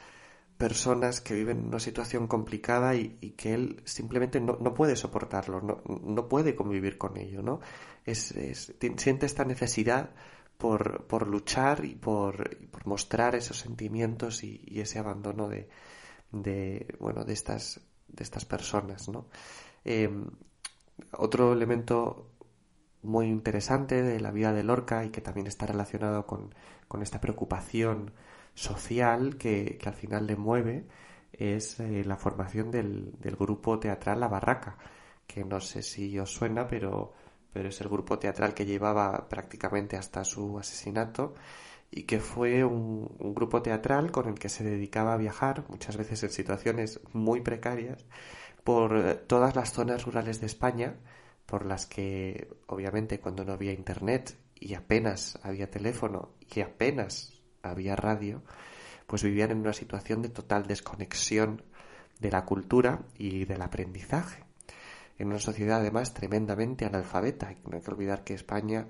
personas 0.62 1.22
que 1.22 1.34
viven 1.34 1.66
una 1.66 1.80
situación 1.80 2.28
complicada 2.28 2.94
y, 2.94 3.34
que 3.36 3.56
él 3.56 3.82
simplemente 3.84 4.40
no, 4.40 4.76
puede 4.76 4.96
soportarlo, 4.96 5.60
no, 5.60 5.82
no, 5.88 6.30
puede 6.30 6.54
convivir 6.54 7.00
con 7.00 7.18
ello, 7.18 7.42
¿no? 7.42 7.62
Es, 8.06 8.32
siente 8.98 9.26
esta 9.26 9.44
necesidad 9.44 10.12
por, 10.60 11.08
por 11.08 11.26
luchar 11.26 11.84
y 11.84 11.96
por, 11.96 12.68
por, 12.68 12.86
mostrar 12.86 13.34
esos 13.34 13.58
sentimientos 13.58 14.44
y, 14.44 14.80
ese 14.80 15.00
abandono 15.00 15.50
de, 15.50 15.68
de, 16.32 16.96
bueno, 17.00 17.24
de 17.26 17.34
estas, 17.34 17.82
de 18.08 18.24
estas 18.24 18.46
personas, 18.46 19.10
¿no? 19.10 19.30
Em, 19.84 20.28
otro 21.14 21.54
elemento 21.54 22.30
muy 23.02 23.26
interesante 23.26 24.04
de 24.04 24.20
la 24.20 24.30
vida 24.30 24.54
de 24.54 24.62
Lorca 24.62 25.06
y 25.06 25.10
que 25.10 25.22
también 25.22 25.48
está 25.48 25.66
relacionado 25.66 26.28
con, 26.28 26.54
con 26.88 27.02
esta 27.02 27.20
preocupación 27.20 28.12
social 28.54 29.38
que, 29.38 29.80
al 29.86 29.94
final 29.94 30.28
le 30.28 30.36
mueve 30.36 30.86
es 31.32 31.80
eh, 31.80 32.04
la 32.06 32.18
formación 32.18 32.72
del, 32.72 33.14
grupo 33.40 33.80
teatral 33.80 34.20
La 34.20 34.28
Barraca, 34.28 34.78
que 35.26 35.44
no 35.46 35.60
sé 35.60 35.82
si 35.82 36.18
os 36.20 36.32
suena, 36.32 36.68
pero, 36.68 37.14
pero 37.54 37.70
es 37.70 37.82
el 37.82 37.90
grupo 37.90 38.20
teatral 38.20 38.54
que 38.54 38.66
llevaba 38.66 39.28
prácticamente 39.30 39.98
hasta 39.98 40.24
su 40.24 40.60
asesinato 40.60 41.34
y 41.90 42.04
que 42.04 42.20
fue 42.20 42.64
un, 42.64 43.16
un, 43.20 43.34
grupo 43.34 43.62
teatral 43.62 44.12
con 44.12 44.28
el 44.30 44.36
que 44.36 44.50
se 44.50 44.64
dedicaba 44.64 45.14
a 45.14 45.18
viajar, 45.18 45.66
muchas 45.70 45.98
veces 45.98 46.24
en 46.24 46.30
situaciones 46.30 47.02
muy 47.14 47.42
precarias, 47.42 48.06
por 48.64 48.96
eh, 48.98 49.16
todas 49.16 49.56
las 49.56 49.74
zonas 49.74 50.06
rurales 50.06 50.40
de 50.40 50.48
España, 50.48 50.98
por 51.46 51.66
las 51.66 51.86
que 51.86 52.50
obviamente 52.68 53.20
cuando 53.20 53.44
no 53.44 53.54
había 53.54 53.74
internet 53.74 54.38
y 54.56 54.76
apenas 54.76 55.40
había 55.44 55.70
teléfono 55.70 56.34
y 56.54 56.62
apenas 56.62 57.41
había 57.64 57.96
radio, 57.96 58.44
pues 59.08 59.24
vivían 59.24 59.52
en 59.52 59.60
una 59.60 59.74
situación 59.74 60.22
de 60.22 60.30
total 60.30 60.68
desconexión 60.68 61.64
de 62.20 62.32
la 62.32 62.46
cultura 62.46 63.02
y 63.18 63.46
del 63.46 63.62
aprendizaje. 63.62 64.44
En 65.18 65.28
una 65.28 65.40
sociedad 65.40 65.80
además 65.80 66.14
tremendamente 66.14 66.86
analfabeta. 66.86 67.54
No 67.70 67.76
hay 67.76 67.82
que 67.82 67.92
olvidar 67.92 68.24
que 68.24 68.34
España 68.34 68.88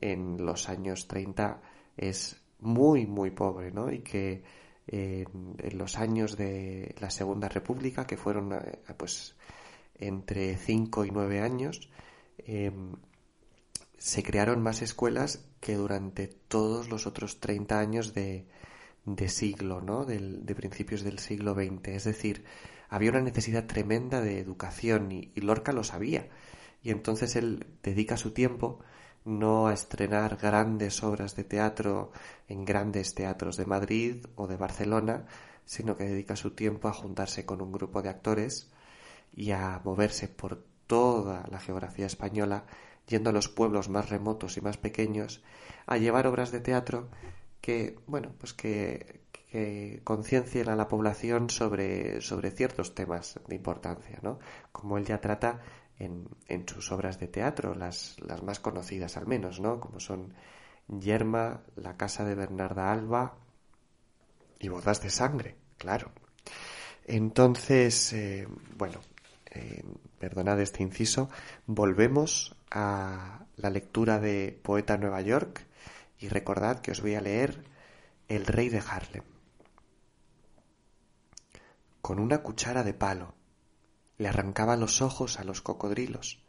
en 0.00 0.44
los 0.44 0.68
años 0.68 1.08
30 1.08 1.60
es 1.96 2.40
muy, 2.60 3.06
muy 3.06 3.30
pobre, 3.30 3.72
¿no? 3.72 3.90
Y 3.90 4.00
que 4.00 4.42
en, 4.86 5.78
los 5.78 5.96
años 5.96 6.36
de 6.36 6.94
la 7.00 7.10
Segunda 7.10 7.48
República, 7.48 8.06
que 8.06 8.16
fueron 8.16 8.52
eh, 8.52 8.80
pues 8.96 9.36
entre 9.94 10.56
5 10.56 11.04
y 11.04 11.10
9 11.10 11.40
años, 11.40 11.88
em, 12.38 12.96
se 13.98 14.22
crearon 14.22 14.62
más 14.62 14.82
escuelas 14.82 15.48
que 15.62 15.76
durante 15.76 16.26
todos 16.26 16.88
los 16.88 17.06
otros 17.06 17.38
30 17.38 17.78
años 17.78 18.14
de, 18.14 18.48
de 19.04 19.28
siglo, 19.28 19.80
¿no? 19.80 20.04
de 20.04 20.54
principios 20.56 21.04
del 21.04 21.20
siglo 21.20 21.54
XX. 21.54 21.86
Es 21.86 22.04
decir, 22.04 22.44
había 22.88 23.10
una 23.10 23.20
necesidad 23.20 23.66
tremenda 23.66 24.20
de 24.20 24.40
educación 24.40 25.12
y, 25.12 25.30
Lorca 25.36 25.70
lo 25.70 25.84
sabía. 25.84 26.28
Y 26.82 26.90
entonces 26.90 27.36
él 27.36 27.64
dedica 27.80 28.16
su 28.16 28.32
tiempo 28.32 28.80
no 29.24 29.68
a 29.68 29.72
estrenar 29.72 30.36
grandes 30.36 31.04
obras 31.04 31.36
de 31.36 31.44
teatro 31.44 32.10
en 32.48 32.64
grandes 32.64 33.14
teatros 33.14 33.56
de 33.56 33.66
Madrid 33.66 34.26
o 34.34 34.48
de 34.48 34.56
Barcelona, 34.56 35.26
sino 35.64 35.96
que 35.96 36.06
dedica 36.06 36.34
su 36.34 36.50
tiempo 36.50 36.88
a 36.88 36.92
juntarse 36.92 37.46
con 37.46 37.62
un 37.62 37.70
grupo 37.70 38.02
de 38.02 38.08
actores 38.08 38.68
y 39.32 39.52
a 39.52 39.80
moverse 39.84 40.26
por 40.26 40.64
toda 40.88 41.46
la 41.52 41.60
geografía 41.60 42.06
española 42.06 42.64
yendo 43.06 43.30
a 43.30 43.32
los 43.32 43.48
pueblos 43.48 43.88
más 43.88 44.10
remotos 44.10 44.56
y 44.56 44.60
más 44.60 44.76
pequeños 44.76 45.42
a 45.86 45.96
llevar 45.96 46.26
obras 46.26 46.52
de 46.52 46.60
teatro 46.60 47.08
que, 47.60 47.96
bueno, 48.06 48.32
pues 48.38 48.52
que, 48.52 49.22
que 49.32 50.00
conciencien 50.04 50.68
a 50.68 50.76
la 50.76 50.88
población 50.88 51.50
sobre, 51.50 52.20
sobre 52.20 52.50
ciertos 52.50 52.94
temas 52.94 53.40
de 53.46 53.54
importancia, 53.54 54.18
¿no? 54.22 54.38
Como 54.72 54.98
él 54.98 55.04
ya 55.04 55.20
trata 55.20 55.60
en, 55.98 56.28
en 56.48 56.68
sus 56.68 56.90
obras 56.90 57.20
de 57.20 57.28
teatro, 57.28 57.74
las, 57.74 58.16
las 58.20 58.42
más 58.42 58.60
conocidas 58.60 59.16
al 59.16 59.26
menos, 59.26 59.60
¿no? 59.60 59.78
Como 59.80 60.00
son 60.00 60.34
Yerma, 60.88 61.62
La 61.76 61.96
casa 61.96 62.24
de 62.24 62.34
Bernarda 62.34 62.90
Alba 62.90 63.36
y 64.58 64.68
Bodas 64.68 65.02
de 65.02 65.10
sangre, 65.10 65.56
claro. 65.78 66.10
Entonces, 67.04 68.12
eh, 68.12 68.48
bueno, 68.76 69.00
eh, 69.50 69.84
perdonad 70.18 70.60
este 70.60 70.82
inciso, 70.82 71.28
volvemos 71.66 72.56
a 72.72 73.44
la 73.56 73.70
lectura 73.70 74.18
de 74.18 74.58
Poeta 74.62 74.96
Nueva 74.96 75.20
York 75.20 75.66
y 76.18 76.28
recordad 76.28 76.80
que 76.80 76.90
os 76.90 77.02
voy 77.02 77.14
a 77.14 77.20
leer 77.20 77.64
El 78.28 78.46
rey 78.46 78.70
de 78.70 78.78
Harlem. 78.78 79.24
Con 82.00 82.18
una 82.18 82.42
cuchara 82.42 82.82
de 82.82 82.94
palo 82.94 83.34
le 84.16 84.28
arrancaba 84.28 84.76
los 84.76 85.02
ojos 85.02 85.38
a 85.38 85.44
los 85.44 85.60
cocodrilos 85.60 86.42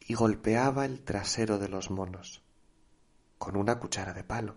y 0.00 0.14
golpeaba 0.14 0.84
el 0.84 1.02
trasero 1.02 1.58
de 1.58 1.68
los 1.68 1.90
monos. 1.90 2.42
Con 3.38 3.56
una 3.56 3.78
cuchara 3.78 4.12
de 4.12 4.22
palo. 4.22 4.56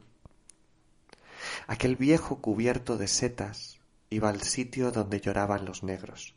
Aquel 1.68 1.96
viejo 1.96 2.40
cubierto 2.40 2.98
de 2.98 3.08
setas 3.08 3.80
iba 4.10 4.30
al 4.30 4.42
sitio 4.42 4.92
donde 4.92 5.20
lloraban 5.20 5.66
los 5.66 5.84
negros 5.84 6.36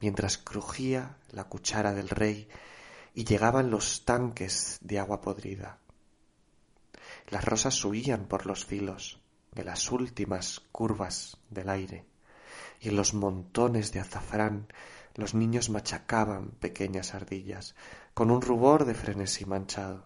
mientras 0.00 0.38
crujía 0.38 1.16
la 1.30 1.44
cuchara 1.44 1.94
del 1.94 2.08
rey 2.08 2.48
y 3.14 3.24
llegaban 3.24 3.70
los 3.70 4.04
tanques 4.04 4.78
de 4.82 4.98
agua 4.98 5.20
podrida. 5.20 5.78
Las 7.28 7.44
rosas 7.44 7.82
huían 7.84 8.26
por 8.26 8.46
los 8.46 8.64
filos 8.64 9.20
de 9.52 9.64
las 9.64 9.90
últimas 9.92 10.60
curvas 10.72 11.38
del 11.48 11.68
aire, 11.70 12.04
y 12.80 12.88
en 12.88 12.96
los 12.96 13.14
montones 13.14 13.92
de 13.92 14.00
azafrán 14.00 14.66
los 15.14 15.34
niños 15.34 15.70
machacaban 15.70 16.50
pequeñas 16.50 17.14
ardillas 17.14 17.76
con 18.14 18.30
un 18.30 18.42
rubor 18.42 18.84
de 18.84 18.94
frenesí 18.94 19.44
manchado. 19.44 20.04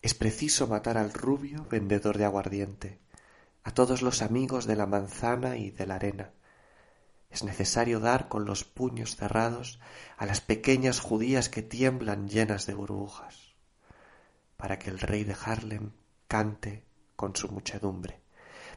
Es 0.00 0.14
preciso 0.14 0.66
matar 0.66 0.96
al 0.96 1.12
rubio 1.12 1.66
vendedor 1.68 2.16
de 2.16 2.24
aguardiente, 2.24 2.98
a 3.64 3.74
todos 3.74 4.00
los 4.00 4.22
amigos 4.22 4.66
de 4.66 4.76
la 4.76 4.86
manzana 4.86 5.56
y 5.56 5.70
de 5.70 5.86
la 5.86 5.96
arena. 5.96 6.30
Es 7.30 7.44
necesario 7.44 8.00
dar 8.00 8.28
con 8.28 8.44
los 8.44 8.64
puños 8.64 9.14
cerrados 9.14 9.78
a 10.16 10.26
las 10.26 10.40
pequeñas 10.40 10.98
judías 10.98 11.48
que 11.48 11.62
tiemblan 11.62 12.28
llenas 12.28 12.66
de 12.66 12.74
burbujas, 12.74 13.54
para 14.56 14.78
que 14.78 14.90
el 14.90 14.98
rey 14.98 15.22
de 15.22 15.36
Harlem 15.40 15.92
cante 16.26 16.84
con 17.14 17.36
su 17.36 17.48
muchedumbre, 17.48 18.20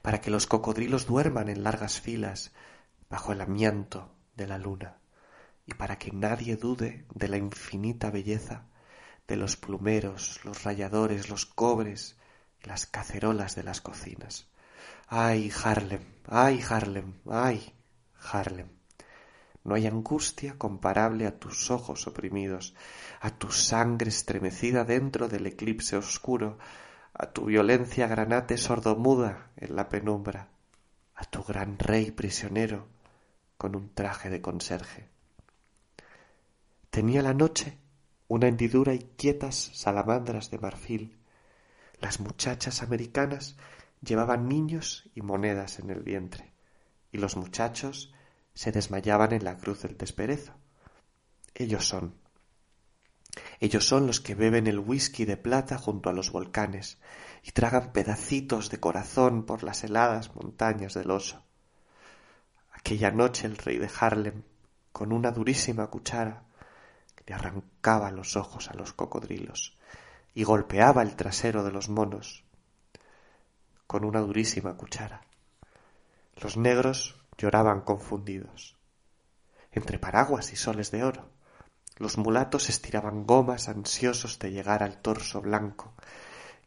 para 0.03 0.21
que 0.21 0.29
los 0.29 0.45
cocodrilos 0.45 1.07
duerman 1.07 1.49
en 1.49 1.63
largas 1.63 1.99
filas 1.99 2.51
bajo 3.09 3.31
el 3.31 3.41
amianto 3.41 4.13
de 4.35 4.47
la 4.47 4.59
luna, 4.59 4.97
y 5.65 5.73
para 5.73 5.97
que 5.97 6.11
nadie 6.11 6.55
dude 6.55 7.05
de 7.13 7.27
la 7.27 7.37
infinita 7.37 8.11
belleza 8.11 8.67
de 9.27 9.35
los 9.35 9.55
plumeros, 9.55 10.41
los 10.43 10.63
rayadores, 10.63 11.29
los 11.29 11.45
cobres 11.45 12.17
y 12.63 12.67
las 12.67 12.85
cacerolas 12.85 13.55
de 13.55 13.63
las 13.63 13.81
cocinas. 13.81 14.47
¡Ay, 15.07 15.51
Harlem! 15.63 16.03
¡Ay, 16.27 16.61
Harlem! 16.67 17.13
¡Ay, 17.29 17.73
Harlem! 18.31 18.69
No 19.63 19.75
hay 19.75 19.87
angustia 19.87 20.57
comparable 20.57 21.25
a 21.25 21.39
tus 21.39 21.71
ojos 21.71 22.07
oprimidos, 22.07 22.75
a 23.21 23.29
tu 23.31 23.51
sangre 23.51 24.09
estremecida 24.09 24.83
dentro 24.83 25.29
del 25.29 25.47
eclipse 25.47 25.95
oscuro, 25.95 26.57
a 27.13 27.27
tu 27.31 27.45
violencia 27.45 28.07
granate 28.07 28.57
sordomuda 28.57 29.51
en 29.55 29.75
la 29.75 29.87
penumbra, 29.87 30.49
a 31.15 31.23
tu 31.25 31.43
gran 31.43 31.77
rey 31.79 32.11
prisionero 32.11 32.87
con 33.57 33.75
un 33.75 33.93
traje 33.93 34.29
de 34.29 34.41
conserje. 34.41 35.09
Tenía 36.89 37.21
la 37.21 37.33
noche 37.33 37.77
una 38.27 38.47
hendidura 38.47 38.93
y 38.93 38.99
quietas 39.15 39.71
salamandras 39.73 40.49
de 40.49 40.57
marfil. 40.57 41.17
Las 41.99 42.19
muchachas 42.19 42.81
americanas 42.81 43.57
llevaban 44.01 44.47
niños 44.49 45.09
y 45.13 45.21
monedas 45.21 45.79
en 45.79 45.89
el 45.89 46.01
vientre, 46.01 46.53
y 47.11 47.19
los 47.19 47.37
muchachos 47.37 48.12
se 48.53 48.71
desmayaban 48.71 49.33
en 49.33 49.43
la 49.43 49.57
cruz 49.57 49.81
del 49.81 49.97
desperezo. 49.97 50.53
Ellos 51.55 51.87
son. 51.87 52.15
Ellos 53.59 53.87
son 53.87 54.07
los 54.07 54.19
que 54.19 54.35
beben 54.35 54.67
el 54.67 54.79
whisky 54.79 55.25
de 55.25 55.37
plata 55.37 55.77
junto 55.77 56.09
a 56.09 56.13
los 56.13 56.31
volcanes 56.31 56.99
y 57.43 57.51
tragan 57.51 57.91
pedacitos 57.91 58.69
de 58.69 58.79
corazón 58.79 59.45
por 59.45 59.63
las 59.63 59.83
heladas 59.83 60.35
montañas 60.35 60.93
del 60.93 61.11
oso. 61.11 61.43
Aquella 62.71 63.11
noche 63.11 63.47
el 63.47 63.57
rey 63.57 63.77
de 63.77 63.89
Harlem, 63.99 64.43
con 64.91 65.11
una 65.11 65.31
durísima 65.31 65.87
cuchara, 65.87 66.43
le 67.25 67.33
arrancaba 67.33 68.11
los 68.11 68.35
ojos 68.35 68.69
a 68.69 68.73
los 68.73 68.93
cocodrilos 68.93 69.77
y 70.33 70.43
golpeaba 70.43 71.01
el 71.01 71.15
trasero 71.15 71.63
de 71.63 71.71
los 71.71 71.89
monos 71.89 72.43
con 73.87 74.05
una 74.05 74.19
durísima 74.21 74.75
cuchara. 74.75 75.21
Los 76.35 76.57
negros 76.57 77.22
lloraban 77.37 77.81
confundidos. 77.81 78.77
Entre 79.71 79.99
paraguas 79.99 80.53
y 80.53 80.55
soles 80.55 80.91
de 80.91 81.03
oro, 81.03 81.29
los 81.97 82.17
mulatos 82.17 82.69
estiraban 82.69 83.25
gomas 83.25 83.69
ansiosos 83.69 84.39
de 84.39 84.51
llegar 84.51 84.83
al 84.83 84.97
torso 85.01 85.41
blanco, 85.41 85.93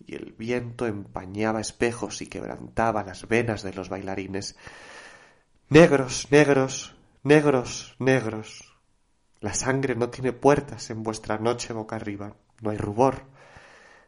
y 0.04 0.14
el 0.14 0.32
viento 0.32 0.86
empañaba 0.86 1.60
espejos 1.60 2.22
y 2.22 2.26
quebrantaba 2.26 3.02
las 3.02 3.26
venas 3.28 3.62
de 3.62 3.72
los 3.72 3.88
bailarines. 3.88 4.56
Negros, 5.68 6.28
negros, 6.30 6.96
negros, 7.22 7.96
negros, 7.98 8.76
la 9.40 9.54
sangre 9.54 9.94
no 9.94 10.10
tiene 10.10 10.32
puertas 10.32 10.90
en 10.90 11.02
vuestra 11.02 11.38
noche 11.38 11.72
boca 11.72 11.96
arriba, 11.96 12.34
no 12.60 12.70
hay 12.70 12.76
rubor, 12.76 13.24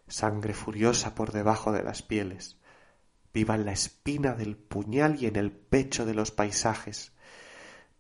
sangre 0.07 0.55
furiosa 0.55 1.15
por 1.15 1.33
debajo 1.33 1.73
de 1.73 1.83
las 1.83 2.03
pieles. 2.03 2.58
En 3.41 3.65
la 3.65 3.73
espina 3.73 4.35
del 4.35 4.57
puñal 4.57 5.23
y 5.23 5.27
en 5.27 5.37
el 5.37 5.53
pecho 5.53 6.05
de 6.05 6.13
los 6.13 6.33
paisajes, 6.33 7.13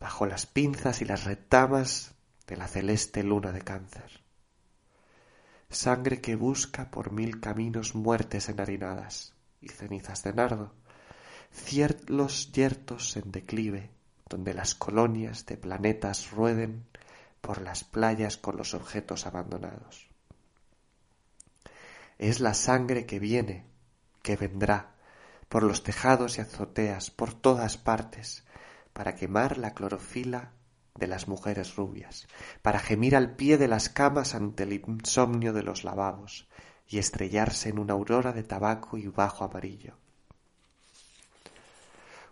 bajo 0.01 0.27
las 0.27 0.47
pinzas 0.47 1.01
y 1.01 1.05
las 1.05 1.25
retamas 1.25 2.15
de 2.49 2.57
la 2.57 2.67
celeste 2.67 3.23
luna 3.23 3.53
de 3.53 3.61
cáncer. 3.61 4.21
Sangre 5.71 6.21
que 6.21 6.35
busca 6.35 6.91
por 6.91 7.13
mil 7.13 7.41
caminos 7.41 7.95
muertes 7.95 8.49
enharinadas 8.49 9.33
y 9.61 9.69
cenizas 9.69 10.25
de 10.25 10.33
nardo, 10.33 10.75
cielos 11.53 12.51
yertos 12.51 13.17
en 13.17 13.31
declive, 13.31 13.91
donde 14.29 14.55
las 14.55 14.75
colonias 14.75 15.47
de 15.47 15.57
planetas 15.57 16.33
rueden 16.33 16.85
por 17.41 17.63
las 17.63 17.85
playas 17.85 18.39
con 18.39 18.57
los 18.57 18.75
objetos 18.75 19.25
abandonados. 19.25 20.09
Es 22.19 22.41
la 22.41 22.55
sangre 22.55 23.07
que 23.07 23.21
viene, 23.21 23.65
que 24.23 24.37
vendrá, 24.37 24.98
por 25.49 25.63
los 25.63 25.83
tejados 25.83 26.39
y 26.39 26.43
azoteas, 26.43 27.11
por 27.11 27.35
todas 27.35 27.79
partes, 27.79 28.45
para 28.93 29.15
quemar 29.15 29.59
la 29.59 29.73
clorofila 29.75 30.53
de 30.95 31.07
las 31.07 31.29
mujeres 31.29 31.77
rubias, 31.77 32.27
para 32.61 32.81
gemir 32.81 33.17
al 33.17 33.37
pie 33.37 33.57
de 33.57 33.69
las 33.69 33.89
camas 33.89 34.35
ante 34.35 34.65
el 34.65 34.73
insomnio 34.73 35.53
de 35.53 35.63
los 35.63 35.85
lavabos 35.85 36.49
y 36.87 36.99
estrellarse 36.99 37.69
en 37.69 37.79
una 37.79 37.95
aurora 37.95 38.33
de 38.33 38.43
tabaco 38.43 38.99
y 38.99 39.07
bajo 39.07 39.45
amarillo. 39.45 39.95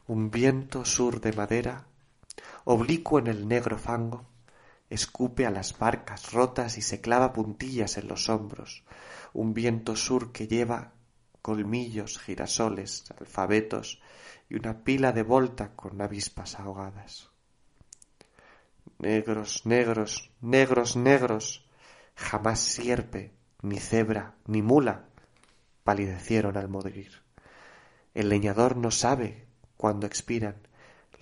Un 0.08 0.30
viento 0.30 0.84
sur 0.84 1.20
de 1.20 1.32
madera, 1.32 1.86
oblicuo 2.64 3.18
en 3.18 3.28
el 3.28 3.48
negro 3.48 3.78
fango, 3.78 4.26
escupe 4.88 5.46
a 5.46 5.50
las 5.50 5.78
barcas 5.78 6.32
rotas 6.32 6.78
y 6.78 6.82
se 6.82 7.00
clava 7.00 7.32
puntillas 7.32 7.98
en 7.98 8.08
los 8.08 8.28
hombros, 8.28 8.84
un 9.32 9.52
viento 9.52 9.96
sur 9.96 10.32
que 10.32 10.46
lleva 10.46 10.92
colmillos, 11.46 12.18
girasoles, 12.18 13.04
alfabetos 13.20 14.02
y 14.48 14.56
una 14.56 14.82
pila 14.82 15.12
de 15.12 15.22
volta 15.22 15.76
con 15.76 16.02
avispas 16.02 16.58
ahogadas. 16.58 17.30
Negros, 18.98 19.64
negros, 19.64 20.32
negros, 20.40 20.96
negros, 20.96 21.64
jamás 22.16 22.58
sierpe, 22.58 23.32
ni 23.62 23.78
cebra, 23.78 24.34
ni 24.48 24.60
mula 24.60 25.04
palidecieron 25.84 26.56
al 26.56 26.68
morir. 26.68 27.22
El 28.12 28.28
leñador 28.28 28.76
no 28.76 28.90
sabe 28.90 29.46
cuándo 29.76 30.08
expiran 30.08 30.56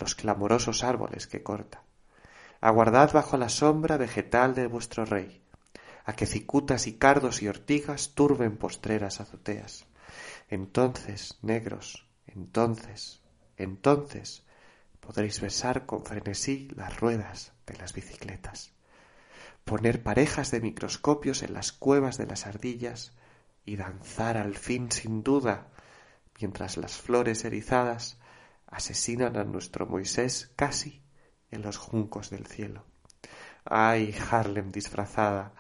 los 0.01 0.15
clamorosos 0.15 0.85
árboles 0.85 1.27
que 1.27 1.43
corta 1.43 1.83
aguardad 2.63 3.13
bajo 3.13 3.37
la 3.37 3.51
sombra 3.51 3.99
vegetal 3.99 4.55
de 4.55 4.69
vuestro 4.69 5.05
rey, 5.05 5.43
a 6.07 6.15
que 6.15 6.25
cicutas 6.25 6.87
y 6.87 6.95
cardos 6.95 7.43
y 7.43 7.49
ortigas 7.49 8.15
turben 8.15 8.57
postreras 8.57 9.21
azoteas. 9.21 9.85
Entonces, 10.55 11.37
negros, 11.43 12.07
entonces, 12.29 13.21
entonces 13.57 14.45
podréis 15.01 15.41
besar 15.41 15.85
con 15.85 16.05
frenesí 16.05 16.69
las 16.77 17.01
ruedas 17.01 17.55
de 17.67 17.77
las 17.77 17.93
bicicletas, 17.93 18.73
poner 19.65 20.05
parejas 20.05 20.53
de 20.53 20.61
microscopios 20.61 21.43
en 21.43 21.55
las 21.55 21.73
cuevas 21.73 22.19
de 22.19 22.27
las 22.27 22.47
ardillas 22.47 23.17
y 23.65 23.75
danzar 23.75 24.37
al 24.37 24.55
fin 24.55 24.93
sin 24.93 25.25
duda, 25.25 25.73
mientras 26.41 26.77
las 26.77 26.99
flores 26.99 27.45
erizadas 27.45 28.21
asesinan 28.69 29.37
a 29.37 29.43
nuestro 29.43 29.87
Moisés 29.87 30.53
casi 30.55 31.03
en 31.51 31.63
los 31.63 31.79
juncos 31.79 32.31
del 32.31 32.47
cielo. 32.47 32.85
¡Ay, 33.65 34.15
Harlem 34.31 34.71
disfrazada! 34.71 35.53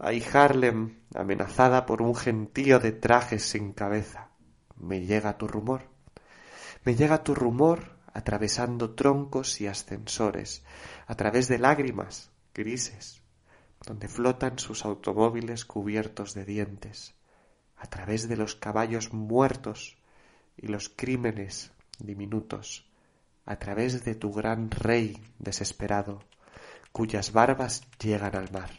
¡Ay, 0.00 0.24
Harlem 0.32 1.02
amenazada 1.14 1.86
por 1.86 2.02
un 2.02 2.16
gentío 2.16 2.80
de 2.80 2.90
trajes 2.90 3.44
sin 3.44 3.74
cabeza! 3.74 4.29
Me 4.80 5.06
llega 5.06 5.38
tu 5.38 5.46
rumor. 5.46 5.88
Me 6.84 6.94
llega 6.94 7.22
tu 7.22 7.34
rumor 7.34 7.96
atravesando 8.12 8.94
troncos 8.94 9.60
y 9.60 9.66
ascensores, 9.66 10.64
a 11.06 11.14
través 11.14 11.46
de 11.48 11.58
lágrimas 11.58 12.30
grises, 12.54 13.22
donde 13.86 14.08
flotan 14.08 14.58
sus 14.58 14.84
automóviles 14.84 15.64
cubiertos 15.64 16.34
de 16.34 16.44
dientes, 16.44 17.14
a 17.76 17.86
través 17.86 18.28
de 18.28 18.36
los 18.36 18.56
caballos 18.56 19.12
muertos 19.12 19.96
y 20.56 20.66
los 20.66 20.88
crímenes 20.88 21.70
diminutos 21.98 22.90
a 23.46 23.56
través 23.56 24.04
de 24.04 24.14
tu 24.14 24.32
gran 24.32 24.70
rey 24.70 25.20
desesperado, 25.38 26.22
cuyas 26.92 27.32
barbas 27.32 27.82
llegan 27.98 28.36
al 28.36 28.50
mar. 28.52 28.70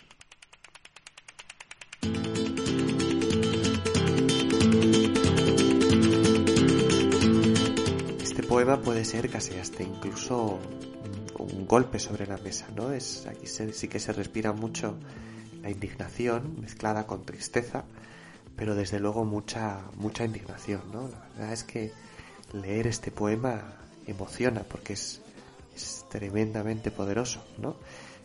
Poema 8.63 8.81
puede 8.81 9.05
ser 9.05 9.27
casi 9.29 9.55
hasta 9.55 9.81
incluso 9.81 10.59
un 11.39 11.65
golpe 11.65 11.97
sobre 11.97 12.27
la 12.27 12.37
mesa, 12.37 12.67
¿no? 12.75 12.91
Es, 12.91 13.25
aquí 13.25 13.47
sí 13.47 13.87
que 13.87 13.99
se 13.99 14.13
respira 14.13 14.53
mucho 14.53 14.97
la 15.63 15.71
indignación 15.71 16.61
mezclada 16.61 17.07
con 17.07 17.25
tristeza 17.25 17.85
pero 18.55 18.75
desde 18.75 18.99
luego 18.99 19.25
mucha, 19.25 19.81
mucha 19.95 20.25
indignación, 20.25 20.83
¿no? 20.93 21.07
La 21.07 21.27
verdad 21.35 21.53
es 21.53 21.63
que 21.63 21.91
leer 22.53 22.85
este 22.85 23.09
poema 23.09 23.77
emociona 24.05 24.61
porque 24.61 24.93
es, 24.93 25.21
es 25.75 26.05
tremendamente 26.11 26.91
poderoso, 26.91 27.43
¿no? 27.57 27.77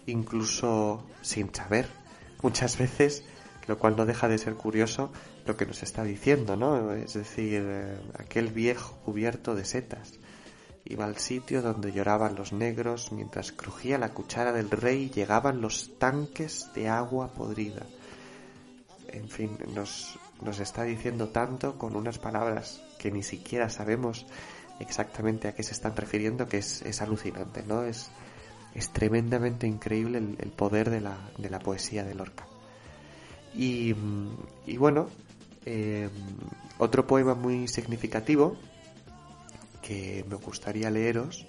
Incluso 0.04 1.02
sin 1.22 1.54
saber, 1.54 1.88
muchas 2.42 2.76
veces, 2.76 3.24
lo 3.66 3.78
cual 3.78 3.96
no 3.96 4.04
deja 4.04 4.28
de 4.28 4.36
ser 4.36 4.52
curioso 4.54 5.10
lo 5.46 5.56
que 5.56 5.64
nos 5.64 5.82
está 5.82 6.04
diciendo, 6.04 6.56
¿no? 6.56 6.92
Es 6.92 7.14
decir, 7.14 7.62
eh, 7.64 7.96
aquel 8.18 8.48
viejo 8.48 8.98
cubierto 9.02 9.54
de 9.54 9.64
setas 9.64 10.12
iba 10.88 11.04
al 11.04 11.16
sitio 11.16 11.62
donde 11.62 11.92
lloraban 11.92 12.34
los 12.34 12.52
negros 12.52 13.12
mientras 13.12 13.52
crujía 13.52 13.98
la 13.98 14.14
cuchara 14.14 14.52
del 14.52 14.70
rey 14.70 15.04
y 15.04 15.10
llegaban 15.10 15.60
los 15.60 15.98
tanques 15.98 16.70
de 16.74 16.88
agua 16.88 17.28
podrida. 17.28 17.86
En 19.08 19.28
fin, 19.28 19.58
nos, 19.74 20.18
nos 20.42 20.58
está 20.60 20.84
diciendo 20.84 21.28
tanto 21.28 21.78
con 21.78 21.96
unas 21.96 22.18
palabras 22.18 22.82
que 22.98 23.10
ni 23.10 23.22
siquiera 23.22 23.68
sabemos 23.68 24.26
exactamente 24.78 25.48
a 25.48 25.54
qué 25.54 25.62
se 25.62 25.72
están 25.72 25.96
refiriendo 25.96 26.46
que 26.48 26.58
es, 26.58 26.82
es 26.82 27.02
alucinante, 27.02 27.62
¿no? 27.66 27.82
Es, 27.82 28.10
es 28.74 28.90
tremendamente 28.90 29.66
increíble 29.66 30.18
el, 30.18 30.50
poder 30.50 30.90
de 30.90 31.00
la, 31.00 31.16
de 31.38 31.50
la, 31.50 31.58
poesía 31.58 32.04
de 32.04 32.14
Lorca. 32.14 32.46
Y, 33.54 33.94
y 34.66 34.76
bueno, 34.76 35.08
eh, 35.64 36.10
otro 36.78 37.06
poema 37.06 37.34
muy 37.34 37.68
significativo 37.68 38.56
que 39.86 40.24
me 40.28 40.34
gustaría 40.34 40.90
leeros 40.90 41.46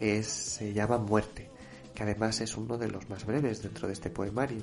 es, 0.00 0.26
se 0.26 0.72
llama 0.72 0.98
Muerte, 0.98 1.50
que 1.94 2.02
además 2.02 2.40
es 2.40 2.56
uno 2.56 2.78
de 2.78 2.88
los 2.88 3.08
más 3.08 3.24
breves 3.24 3.62
dentro 3.62 3.86
de 3.86 3.92
este 3.92 4.10
poemario. 4.10 4.62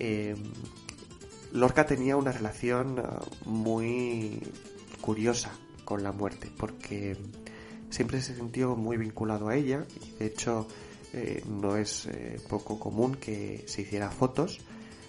Eh, 0.00 0.34
Lorca 1.52 1.86
tenía 1.86 2.16
una 2.16 2.32
relación 2.32 2.98
uh, 2.98 3.48
muy 3.48 4.40
curiosa 5.00 5.52
con 5.84 6.02
la 6.02 6.10
muerte, 6.10 6.50
porque 6.56 7.16
siempre 7.90 8.20
se 8.22 8.34
sintió 8.34 8.74
muy 8.74 8.96
vinculado 8.96 9.48
a 9.48 9.56
ella 9.56 9.84
y 10.00 10.12
de 10.18 10.26
hecho 10.26 10.66
eh, 11.12 11.44
no 11.48 11.76
es 11.76 12.06
eh, 12.06 12.40
poco 12.48 12.78
común 12.78 13.16
que 13.16 13.64
se 13.66 13.82
hiciera 13.82 14.10
fotos 14.10 14.60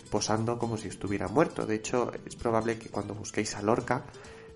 posando 0.10 0.60
como 0.60 0.78
si 0.78 0.88
estuviera 0.90 1.28
muerto. 1.28 1.66
De 1.66 1.76
hecho, 1.76 2.12
es 2.26 2.36
probable 2.36 2.78
que 2.78 2.90
cuando 2.90 3.16
busquéis 3.16 3.56
a 3.56 3.62
Lorca 3.62 4.04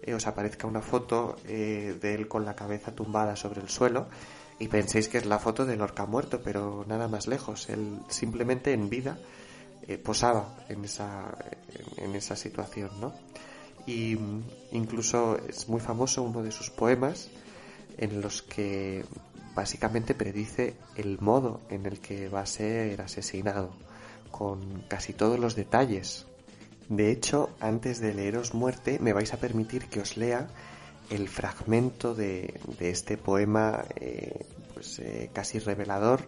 eh, 0.06 0.14
os 0.14 0.28
aparezca 0.28 0.68
una 0.68 0.82
foto 0.82 1.36
eh, 1.46 1.98
de 2.00 2.14
él 2.14 2.28
con 2.28 2.46
la 2.46 2.56
cabeza 2.56 2.94
tumbada 2.94 3.36
sobre 3.36 3.62
el 3.62 3.70
suelo 3.70 4.08
y 4.60 4.68
penséis 4.68 5.08
que 5.08 5.18
es 5.18 5.26
la 5.26 5.40
foto 5.40 5.66
de 5.66 5.76
Lorca 5.76 6.06
muerto, 6.06 6.42
pero 6.44 6.86
nada 6.88 7.08
más 7.08 7.28
lejos. 7.28 7.70
Él 7.70 8.00
simplemente 8.08 8.72
en 8.72 8.90
vida 8.90 9.18
eh, 9.88 9.98
posaba 9.98 10.56
en 10.70 10.86
esa, 10.86 11.36
en 11.98 12.16
esa 12.16 12.36
situación, 12.36 12.90
¿no? 13.02 13.14
Y 13.86 14.16
mm, 14.16 14.44
incluso 14.72 15.38
es 15.48 15.68
muy 15.68 15.80
famoso 15.80 16.24
uno 16.24 16.42
de 16.42 16.52
sus 16.52 16.70
poemas 16.70 17.30
en 17.98 18.22
los 18.22 18.42
que 18.42 19.04
básicamente 19.54 20.14
predice 20.14 20.76
el 20.96 21.20
modo 21.20 21.62
en 21.70 21.86
el 21.86 22.00
que 22.00 22.30
va 22.30 22.42
a 22.42 22.46
ser 22.46 23.02
asesinado, 23.02 23.72
con 24.32 24.84
casi 24.88 25.14
todos 25.14 25.40
los 25.40 25.56
detalles. 25.56 26.26
De 26.90 27.12
hecho, 27.12 27.50
antes 27.60 28.00
de 28.00 28.14
leeros 28.14 28.54
Muerte, 28.54 29.00
me 29.00 29.14
vais 29.14 29.34
a 29.34 29.38
permitir 29.38 29.88
que 29.88 30.02
os 30.02 30.18
lea 30.18 30.48
el 31.10 31.30
fragmento 31.30 32.14
de, 32.14 32.60
de 32.80 32.90
este 32.90 33.18
poema 33.18 33.86
eh, 33.96 34.46
pues, 34.74 35.00
eh, 35.00 35.30
casi 35.34 35.60
revelador 35.60 36.22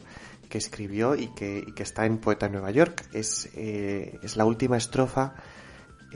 que 0.49 0.58
escribió 0.58 1.16
y 1.16 1.28
que, 1.30 1.66
está 1.78 2.05
en 2.05 2.18
Poeta 2.18 2.47
Nueva 2.49 2.72
York. 2.72 3.08
Es, 3.14 3.49
eh, 3.55 4.20
la 4.36 4.45
última 4.45 4.78
estrofa 4.78 5.36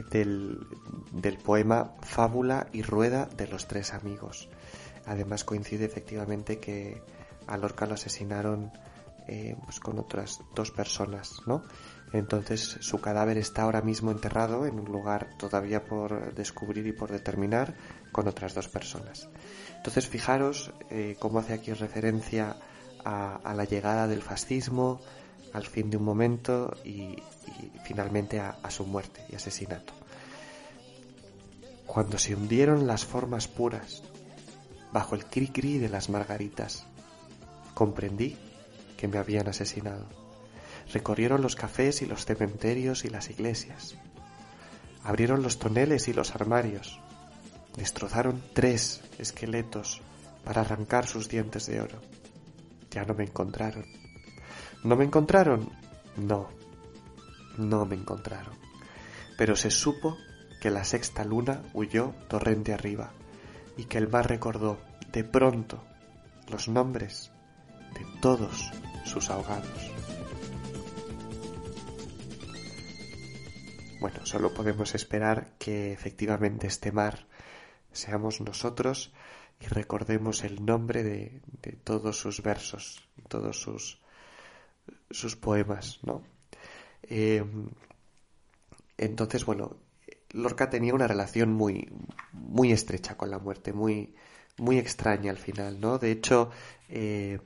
del, 0.10 0.58
poema 1.44 1.92
Fábula 2.02 2.68
y 2.72 2.82
Rueda 2.82 3.26
de 3.26 3.48
los 3.48 3.68
Tres 3.68 3.94
Amigos. 3.94 4.48
Además 5.06 5.44
coincide 5.44 5.86
efectivamente 5.86 6.60
que 6.60 7.02
a 7.48 7.58
Lorca 7.58 7.86
lo 7.86 7.96
asesinaron 7.96 8.72
pues 9.64 9.80
con 9.80 9.98
otras 9.98 10.42
dos 10.56 10.72
personas, 10.72 11.42
¿no? 11.46 11.64
Entonces 12.14 12.78
su 12.82 13.00
cadáver 13.00 13.38
está 13.38 13.64
ahora 13.64 13.82
mismo 13.82 14.12
enterrado 14.12 14.66
en 14.66 14.80
un 14.80 14.86
lugar 14.86 15.30
todavía 15.38 15.86
por 15.86 16.34
descubrir 16.34 16.86
y 16.88 16.92
por 16.92 17.12
determinar 17.12 17.74
con 18.12 18.28
otras 18.28 18.54
dos 18.54 18.68
personas. 18.68 19.30
Entonces 19.78 20.08
fijaros 20.08 20.74
eh, 20.90 21.16
cómo 21.20 21.40
hace 21.40 21.54
aquí 21.54 21.72
referencia 21.74 22.58
a, 23.04 23.54
la 23.56 23.64
llegada 23.64 24.08
del 24.08 24.22
fascismo, 24.22 25.02
al 25.54 25.66
fin 25.66 25.90
de 25.90 25.98
un 25.98 26.04
momento 26.04 26.78
y, 26.86 27.16
finalmente 27.84 28.40
a, 28.40 28.58
a 28.62 28.70
su 28.70 28.86
muerte 28.86 29.26
y 29.30 29.36
asesinato. 29.36 29.94
Cuando 31.86 32.18
se 32.18 32.36
hundieron 32.36 32.88
las 32.88 33.06
formas 33.06 33.48
puras 33.48 34.04
bajo 34.92 35.16
el 35.16 35.26
cri 35.26 35.48
cri 35.48 35.78
de 35.78 35.90
las 35.90 36.10
margaritas, 36.10 36.86
comprendí 37.74 38.38
que 38.98 39.08
me 39.08 39.18
habían 39.18 39.48
asesinado. 39.48 40.06
Recorrieron 40.94 41.42
los 41.42 41.56
cafés 41.56 42.02
y 42.02 42.06
los 42.06 42.26
cementerios 42.26 43.06
y 43.06 43.10
las 43.10 43.30
iglesias. 43.30 43.96
Abrieron 45.04 45.42
los 45.42 45.58
toneles 45.58 46.08
y 46.08 46.14
los 46.14 46.36
armarios. 46.36 47.00
Destrozaron 47.76 48.44
tres 48.54 49.02
esqueletos 49.18 50.02
para 50.44 50.62
arrancar 50.62 51.08
sus 51.08 51.30
dientes 51.30 51.68
de 51.68 51.82
oro. 51.82 52.02
Ya 52.90 53.04
no 53.06 53.14
me 53.14 53.24
encontraron. 53.24 53.86
¿No 54.84 54.96
me 54.96 55.06
encontraron? 55.06 55.72
No, 56.18 56.50
no 57.58 57.86
me 57.86 57.96
encontraron. 57.96 58.54
Pero 59.38 59.56
se 59.56 59.72
supo 59.72 60.18
que 60.60 60.72
la 60.72 60.84
sexta 60.84 61.24
luna 61.24 61.64
huyó 61.74 62.14
torrente 62.28 62.74
arriba 62.74 63.12
y 63.78 63.86
que 63.86 63.98
el 63.98 64.10
mar 64.10 64.28
recordó 64.30 64.78
de 65.12 65.24
pronto 65.24 65.84
los 66.50 66.68
nombres 66.68 67.32
de 67.94 68.06
todos 68.22 68.72
sus 69.06 69.30
ahogados. 69.30 69.91
Bueno, 74.02 74.26
solo 74.26 74.52
podemos 74.52 74.96
esperar 74.96 75.54
que 75.60 75.94
efectivamente 75.94 76.66
este 76.66 76.92
mar 76.92 77.28
seamos 77.92 78.42
nosotros 78.42 79.14
y 79.60 79.68
recordemos 79.68 80.44
el 80.44 80.66
nombre 80.66 81.04
de, 81.04 81.44
de 81.62 81.74
todos 81.74 82.18
sus 82.18 82.42
versos, 82.42 83.08
todos 83.28 83.62
sus, 83.62 84.02
sus 85.12 85.36
poemas, 85.36 86.00
¿no? 86.02 86.24
Eh, 87.04 87.46
entonces, 88.98 89.46
bueno, 89.46 89.78
Lorca 90.32 90.72
tenía 90.72 90.96
una 90.96 91.08
relación 91.08 91.54
muy, 91.54 91.88
muy 92.32 92.72
estrecha 92.72 93.16
con 93.16 93.30
la 93.30 93.38
muerte, 93.38 93.72
muy, 93.72 94.16
muy 94.58 94.80
extraña 94.80 95.30
al 95.30 95.38
final, 95.38 95.80
¿no? 95.80 96.00
De 96.00 96.10
hecho, 96.10 96.50
eh, 96.90 97.40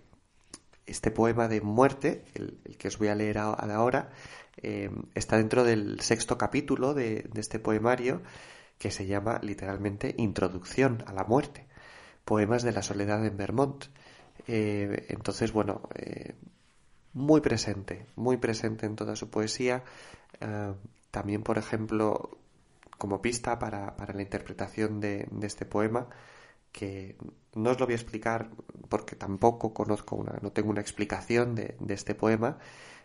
este 0.86 1.12
poema 1.12 1.50
de 1.50 1.60
muerte, 1.60 2.24
el, 2.34 2.62
el, 2.64 2.78
que 2.78 2.88
os 2.88 2.98
voy 2.98 3.10
a 3.10 3.16
leer 3.16 3.40
ahora, 3.40 4.12
eh, 4.58 4.90
está 5.16 5.38
dentro 5.38 5.64
del 5.64 6.00
sexto 6.00 6.38
capítulo 6.38 6.94
de, 6.94 7.30
este 7.36 7.60
poemario 7.60 8.22
que 8.78 8.92
se 8.92 9.06
llama 9.06 9.40
literalmente 9.42 10.16
Introducción 10.18 11.04
a 11.08 11.14
la 11.14 11.24
muerte, 11.24 11.66
poemas 12.24 12.64
de 12.64 12.72
la 12.72 12.82
soledad 12.82 13.26
en 13.26 13.38
Vermont. 13.38 13.86
Eh, 14.48 15.08
entonces, 15.10 15.52
bueno, 15.52 15.90
eh, 15.96 16.36
muy 17.14 17.42
presente, 17.42 18.06
muy 18.16 18.38
presente 18.38 18.86
en 18.86 18.96
toda 18.96 19.16
su 19.16 19.30
poesía. 19.30 19.84
También, 21.12 21.44
por 21.44 21.58
ejemplo, 21.58 22.38
como 22.98 23.22
pista 23.22 23.58
para, 23.58 23.96
para 23.96 24.14
la 24.14 24.22
interpretación 24.22 25.00
de, 25.00 25.30
este 25.44 25.66
poema, 25.66 26.10
que 26.74 27.16
no 27.54 27.72
os 27.72 27.80
lo 27.80 27.86
voy 27.86 27.94
a 27.94 27.98
explicar 27.98 28.50
porque 28.90 29.16
tampoco 29.16 29.74
conozco 29.74 30.18
una, 30.18 30.38
no 30.42 30.52
tengo 30.52 30.70
una 30.70 30.82
explicación 30.82 31.56
de 31.56 31.76
este 31.88 32.16
poema. 32.16 32.58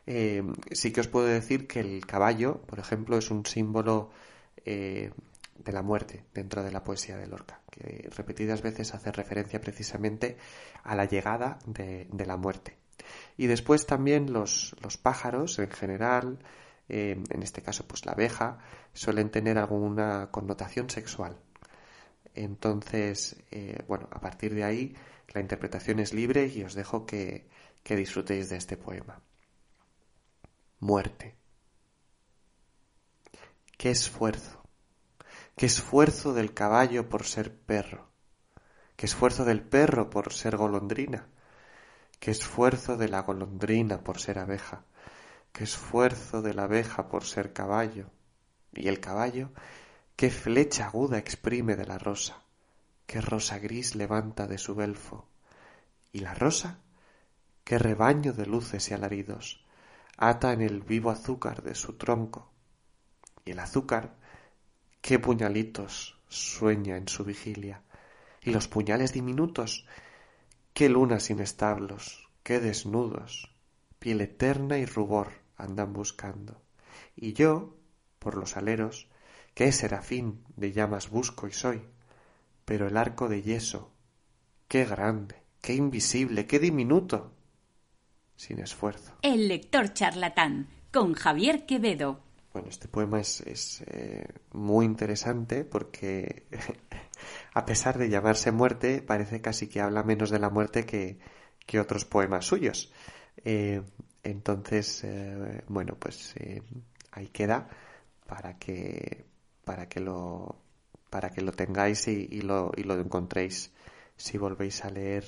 Eh, 0.06 0.42
sí 0.72 0.92
que 0.92 1.00
os 1.00 1.08
puedo 1.08 1.26
decir 1.26 1.66
que 1.66 1.80
el 1.80 2.06
caballo, 2.06 2.62
por 2.62 2.78
ejemplo, 2.78 3.18
es 3.18 3.30
un 3.30 3.44
símbolo 3.46 4.10
eh, 4.64 5.12
de 5.56 5.72
la 5.72 5.82
muerte 5.82 6.24
dentro 6.32 6.62
de 6.62 6.72
la 6.72 6.82
poesía 6.82 7.16
de 7.16 7.26
Lorca, 7.26 7.60
que 7.70 8.08
repetidas 8.16 8.62
veces 8.62 8.94
hace 8.94 9.12
referencia 9.12 9.60
precisamente 9.60 10.38
a 10.82 10.94
la 10.94 11.04
llegada 11.04 11.58
de, 11.66 12.08
la 12.26 12.36
muerte. 12.36 12.76
Y 13.36 13.46
después 13.46 13.86
también 13.86 14.32
los, 14.32 14.74
pájaros 15.02 15.58
en 15.58 15.70
general, 15.70 16.38
eh, 16.88 17.22
en 17.30 17.42
este 17.42 17.62
caso 17.62 17.86
pues 17.86 18.06
la 18.06 18.12
abeja, 18.12 18.58
suelen 18.92 19.30
tener 19.30 19.58
alguna 19.58 20.30
connotación 20.30 20.90
sexual, 20.90 21.36
entonces, 22.34 23.36
bueno, 23.88 24.08
a 24.12 24.20
partir 24.20 24.54
de 24.54 24.62
ahí 24.62 24.94
la 25.34 25.40
interpretación 25.40 25.98
es 25.98 26.14
libre 26.14 26.46
y 26.46 26.62
os 26.62 26.74
dejo 26.74 27.04
que 27.04 27.48
disfrutéis 27.84 28.48
de 28.48 28.56
este 28.56 28.76
poema. 28.76 29.20
Muerte. 30.80 31.36
Qué 33.76 33.90
esfuerzo. 33.90 34.62
Qué 35.56 35.66
esfuerzo 35.66 36.34
del 36.34 36.52
caballo 36.54 37.08
por 37.08 37.24
ser 37.24 37.54
perro. 37.54 38.10
Qué 38.96 39.06
esfuerzo 39.06 39.44
del 39.44 39.62
perro 39.62 40.10
por 40.10 40.32
ser 40.32 40.56
golondrina. 40.56 41.28
Qué 42.18 42.30
esfuerzo 42.30 42.96
de 42.96 43.08
la 43.08 43.22
golondrina 43.22 44.02
por 44.02 44.18
ser 44.18 44.38
abeja. 44.38 44.84
Qué 45.52 45.64
esfuerzo 45.64 46.42
de 46.42 46.54
la 46.54 46.64
abeja 46.64 47.08
por 47.08 47.24
ser 47.24 47.52
caballo. 47.52 48.10
Y 48.72 48.88
el 48.88 49.00
caballo 49.00 49.52
qué 50.20 50.28
flecha 50.28 50.84
aguda 50.84 51.16
exprime 51.16 51.76
de 51.76 51.86
la 51.86 51.96
rosa, 51.96 52.42
qué 53.06 53.22
rosa 53.22 53.58
gris 53.58 53.94
levanta 53.94 54.46
de 54.46 54.58
su 54.58 54.74
belfo, 54.74 55.26
y 56.12 56.18
la 56.18 56.34
rosa, 56.34 56.80
qué 57.64 57.78
rebaño 57.78 58.34
de 58.34 58.44
luces 58.44 58.90
y 58.90 58.92
alaridos 58.92 59.59
ata 60.22 60.52
en 60.52 60.60
el 60.60 60.82
vivo 60.82 61.10
azúcar 61.10 61.62
de 61.62 61.74
su 61.74 61.94
tronco, 61.94 62.52
y 63.46 63.52
el 63.52 63.58
azúcar, 63.58 64.18
qué 65.00 65.18
puñalitos 65.18 66.20
sueña 66.28 66.98
en 66.98 67.08
su 67.08 67.24
vigilia, 67.24 67.82
y 68.42 68.50
los 68.50 68.68
puñales 68.68 69.14
diminutos, 69.14 69.86
qué 70.74 70.90
lunas 70.90 71.22
sin 71.22 71.40
establos, 71.40 72.28
qué 72.42 72.60
desnudos, 72.60 73.50
piel 73.98 74.20
eterna 74.20 74.76
y 74.76 74.84
rubor 74.84 75.32
andan 75.56 75.94
buscando. 75.94 76.60
Y 77.16 77.32
yo, 77.32 77.78
por 78.18 78.34
los 78.36 78.58
aleros, 78.58 79.08
qué 79.54 79.72
serafín 79.72 80.44
de 80.54 80.72
llamas 80.72 81.08
busco 81.08 81.48
y 81.48 81.52
soy, 81.52 81.82
pero 82.66 82.88
el 82.88 82.98
arco 82.98 83.30
de 83.30 83.40
yeso, 83.40 83.90
qué 84.68 84.84
grande, 84.84 85.42
qué 85.62 85.72
invisible, 85.72 86.46
qué 86.46 86.58
diminuto, 86.58 87.32
sin 88.40 88.58
esfuerzo. 88.58 89.12
El 89.20 89.48
lector 89.48 89.92
charlatán, 89.92 90.66
con 90.90 91.12
Javier 91.12 91.66
Quevedo. 91.66 92.20
Bueno, 92.54 92.70
este 92.70 92.88
poema 92.88 93.20
es, 93.20 93.42
es 93.42 93.82
eh, 93.86 94.26
muy 94.52 94.86
interesante 94.86 95.64
porque, 95.64 96.46
a 97.54 97.66
pesar 97.66 97.98
de 97.98 98.08
llamarse 98.08 98.50
muerte, 98.50 99.02
parece 99.02 99.42
casi 99.42 99.68
que 99.68 99.82
habla 99.82 100.02
menos 100.04 100.30
de 100.30 100.38
la 100.38 100.48
muerte 100.48 100.86
que, 100.86 101.18
que 101.66 101.78
otros 101.78 102.06
poemas 102.06 102.46
suyos. 102.46 102.90
Eh, 103.44 103.82
entonces, 104.22 105.04
eh, 105.04 105.62
bueno, 105.68 105.96
pues 105.98 106.34
ahí 107.12 107.28
queda 107.28 107.68
para 108.26 108.58
que 108.58 109.26
para 109.64 109.86
que 109.86 110.00
lo 110.00 110.56
para 111.10 111.30
que 111.30 111.42
lo 111.42 111.52
tengáis 111.52 112.08
y, 112.08 112.26
y 112.30 112.40
lo, 112.40 112.72
y 112.74 112.84
lo 112.84 112.94
encontréis 112.98 113.72
si 114.16 114.38
volvéis 114.38 114.84
a 114.84 114.90
leer 114.90 115.24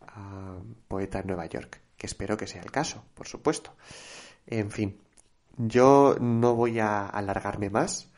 a 0.00 0.58
Poeta 0.86 1.20
en 1.20 1.26
Nueva 1.28 1.46
York, 1.46 1.80
que 1.98 2.06
espero 2.06 2.36
que 2.36 2.46
sea 2.46 2.62
el 2.62 2.70
caso, 2.70 3.04
por 3.14 3.26
supuesto. 3.26 3.74
En 4.46 4.70
fin, 4.70 4.98
yo 5.58 6.16
no 6.20 6.54
voy 6.54 6.78
a 6.78 7.06
alargarme 7.06 7.68
más. 7.68 8.10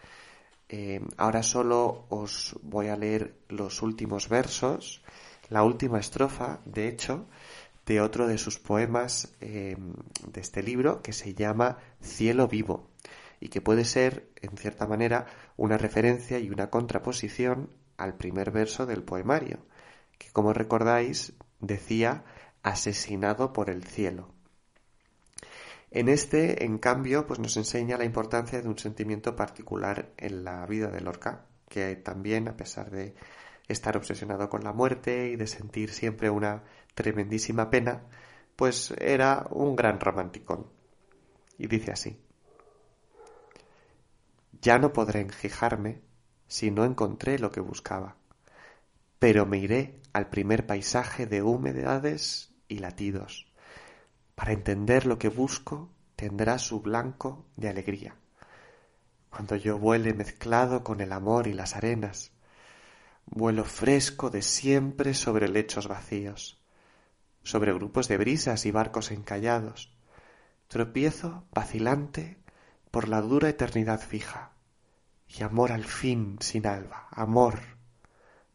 Eh, 0.68 1.00
ahora 1.16 1.42
solo 1.42 2.06
os 2.10 2.56
voy 2.62 2.88
a 2.88 2.96
leer 2.96 3.34
los 3.48 3.82
últimos 3.82 4.28
versos, 4.28 5.02
la 5.48 5.64
última 5.64 5.98
estrofa, 5.98 6.60
de 6.64 6.86
hecho, 6.86 7.26
de 7.86 8.00
otro 8.00 8.28
de 8.28 8.38
sus 8.38 8.60
poemas 8.60 9.34
eh, 9.40 9.76
de 10.28 10.40
este 10.40 10.62
libro 10.62 11.02
que 11.02 11.12
se 11.12 11.34
llama 11.34 11.78
Cielo 12.00 12.46
Vivo 12.46 12.88
y 13.40 13.48
que 13.48 13.60
puede 13.60 13.84
ser, 13.84 14.30
en 14.36 14.56
cierta 14.56 14.86
manera, 14.86 15.26
una 15.56 15.78
referencia 15.78 16.38
y 16.38 16.50
una 16.50 16.70
contraposición 16.70 17.70
al 17.96 18.14
primer 18.14 18.50
verso 18.52 18.86
del 18.86 19.02
poemario, 19.02 19.58
que 20.18 20.30
como 20.30 20.52
recordáis 20.52 21.32
decía 21.58 22.22
asesinado 22.62 23.52
por 23.52 23.70
el 23.70 23.84
cielo. 23.84 24.28
En 25.90 26.08
este, 26.08 26.64
en 26.64 26.78
cambio, 26.78 27.26
pues 27.26 27.40
nos 27.40 27.56
enseña 27.56 27.98
la 27.98 28.04
importancia 28.04 28.62
de 28.62 28.68
un 28.68 28.78
sentimiento 28.78 29.34
particular 29.34 30.12
en 30.16 30.44
la 30.44 30.64
vida 30.66 30.88
de 30.88 31.00
Lorca, 31.00 31.46
que 31.68 31.96
también, 31.96 32.48
a 32.48 32.56
pesar 32.56 32.90
de 32.90 33.14
estar 33.66 33.96
obsesionado 33.96 34.48
con 34.48 34.62
la 34.62 34.72
muerte 34.72 35.28
y 35.28 35.36
de 35.36 35.46
sentir 35.46 35.92
siempre 35.92 36.30
una 36.30 36.62
tremendísima 36.94 37.70
pena, 37.70 38.02
pues 38.56 38.92
era 38.98 39.46
un 39.50 39.74
gran 39.74 39.98
romanticón. 39.98 40.66
Y 41.58 41.66
dice 41.66 41.92
así, 41.92 42.20
ya 44.60 44.78
no 44.78 44.92
podré 44.92 45.20
enjijarme 45.20 46.02
si 46.46 46.70
no 46.70 46.84
encontré 46.84 47.38
lo 47.38 47.50
que 47.50 47.60
buscaba, 47.60 48.16
pero 49.18 49.46
me 49.46 49.58
iré 49.58 50.00
al 50.12 50.30
primer 50.30 50.66
paisaje 50.66 51.26
de 51.26 51.42
humedades 51.42 52.49
y 52.70 52.78
latidos. 52.78 53.46
Para 54.34 54.52
entender 54.52 55.04
lo 55.04 55.18
que 55.18 55.28
busco 55.28 55.90
tendrá 56.16 56.58
su 56.58 56.80
blanco 56.80 57.44
de 57.56 57.68
alegría. 57.68 58.16
Cuando 59.28 59.56
yo 59.56 59.78
vuele 59.78 60.14
mezclado 60.14 60.82
con 60.82 61.00
el 61.00 61.12
amor 61.12 61.46
y 61.46 61.52
las 61.52 61.76
arenas, 61.76 62.32
vuelo 63.26 63.64
fresco 63.64 64.30
de 64.30 64.42
siempre 64.42 65.14
sobre 65.14 65.48
lechos 65.48 65.88
vacíos, 65.88 66.60
sobre 67.42 67.72
grupos 67.72 68.08
de 68.08 68.16
brisas 68.16 68.66
y 68.66 68.70
barcos 68.70 69.10
encallados, 69.10 69.92
tropiezo 70.68 71.44
vacilante 71.52 72.38
por 72.90 73.08
la 73.08 73.20
dura 73.20 73.48
eternidad 73.48 74.00
fija, 74.00 74.52
y 75.28 75.42
amor 75.42 75.72
al 75.72 75.84
fin 75.84 76.38
sin 76.40 76.66
alba, 76.66 77.08
amor, 77.12 77.60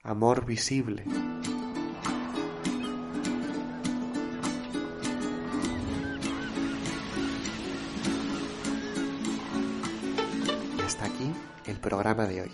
amor 0.04 0.46
visible. 0.46 1.06
Programa 11.86 12.26
de 12.26 12.42
hoy. 12.42 12.52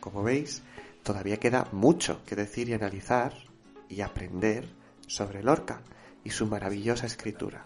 Como 0.00 0.24
veis, 0.24 0.64
todavía 1.04 1.36
queda 1.36 1.68
mucho 1.70 2.24
que 2.26 2.34
decir 2.34 2.68
y 2.68 2.72
analizar 2.72 3.32
y 3.88 4.00
aprender 4.00 4.68
sobre 5.06 5.44
Lorca 5.44 5.80
y 6.24 6.30
su 6.30 6.48
maravillosa 6.48 7.06
escritura, 7.06 7.62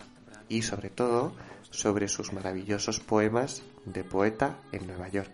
y 0.50 0.61
sobre 0.61 0.90
todo 0.90 1.32
sobre 1.70 2.08
sus 2.08 2.34
maravillosos 2.34 3.00
poemas 3.00 3.62
de 3.86 4.04
poeta 4.04 4.58
en 4.70 4.86
Nueva 4.86 5.08
York. 5.08 5.32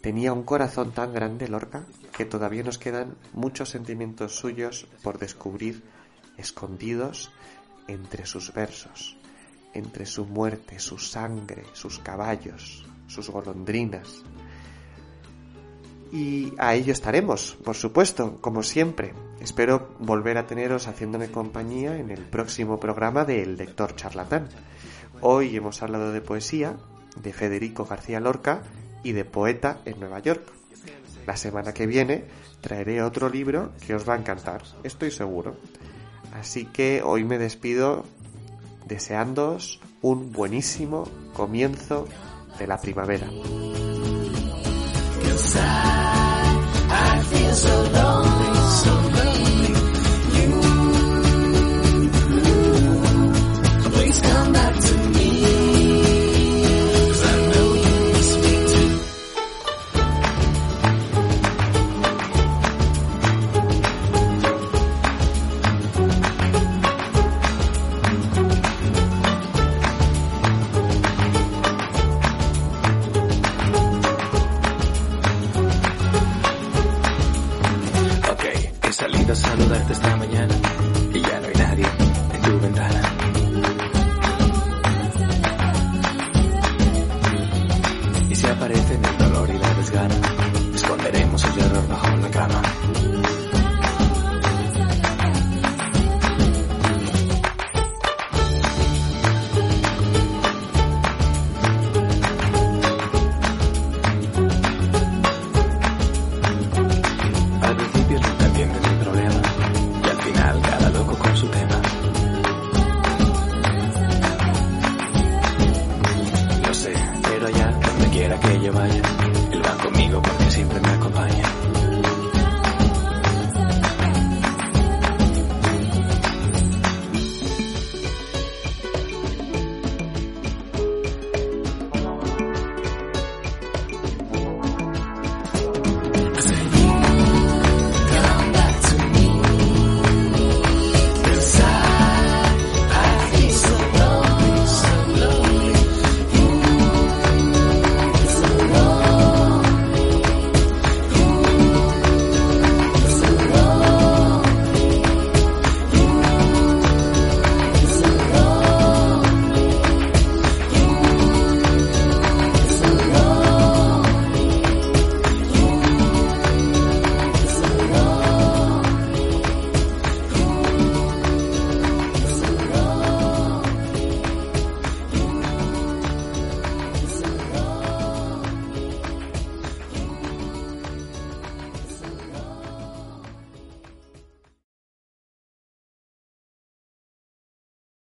Tenía 0.00 0.32
un 0.32 0.44
corazón 0.44 0.92
tan 0.92 1.12
grande 1.12 1.48
Lorca 1.48 1.84
que 2.16 2.24
todavía 2.24 2.62
nos 2.62 2.78
quedan 2.78 3.16
muchos 3.34 3.68
sentimientos 3.68 4.36
suyos 4.36 4.86
por 5.02 5.18
descubrir 5.18 5.82
escondidos 6.38 7.30
entre 7.88 8.24
sus 8.24 8.54
versos, 8.54 9.18
entre 9.74 10.06
su 10.06 10.24
muerte, 10.24 10.78
su 10.78 10.96
sangre, 10.98 11.64
sus 11.74 11.98
caballos, 11.98 12.86
sus 13.06 13.30
golondrinas. 13.30 14.22
Y 16.12 16.52
a 16.58 16.74
ello 16.74 16.92
estaremos, 16.92 17.56
por 17.64 17.74
supuesto, 17.74 18.38
como 18.40 18.62
siempre. 18.62 19.14
Espero 19.40 19.96
volver 19.98 20.38
a 20.38 20.46
teneros 20.46 20.86
haciéndome 20.86 21.30
compañía 21.30 21.98
en 21.98 22.10
el 22.10 22.22
próximo 22.22 22.78
programa 22.78 23.24
de 23.24 23.42
El 23.42 23.56
Lector 23.56 23.96
Charlatán. 23.96 24.48
Hoy 25.20 25.56
hemos 25.56 25.82
hablado 25.82 26.12
de 26.12 26.20
poesía, 26.20 26.76
de 27.20 27.32
Federico 27.32 27.84
García 27.84 28.20
Lorca 28.20 28.62
y 29.02 29.12
de 29.12 29.24
poeta 29.24 29.80
en 29.84 29.98
Nueva 29.98 30.20
York. 30.20 30.42
La 31.26 31.36
semana 31.36 31.74
que 31.74 31.86
viene 31.86 32.24
traeré 32.60 33.02
otro 33.02 33.28
libro 33.28 33.72
que 33.86 33.94
os 33.94 34.08
va 34.08 34.14
a 34.14 34.18
encantar, 34.18 34.62
estoy 34.84 35.10
seguro. 35.10 35.56
Así 36.32 36.66
que 36.66 37.02
hoy 37.02 37.24
me 37.24 37.38
despido 37.38 38.04
deseándoos 38.86 39.80
un 40.02 40.32
buenísimo 40.32 41.04
comienzo 41.32 42.06
de 42.58 42.66
la 42.66 42.78
primavera. 42.78 43.26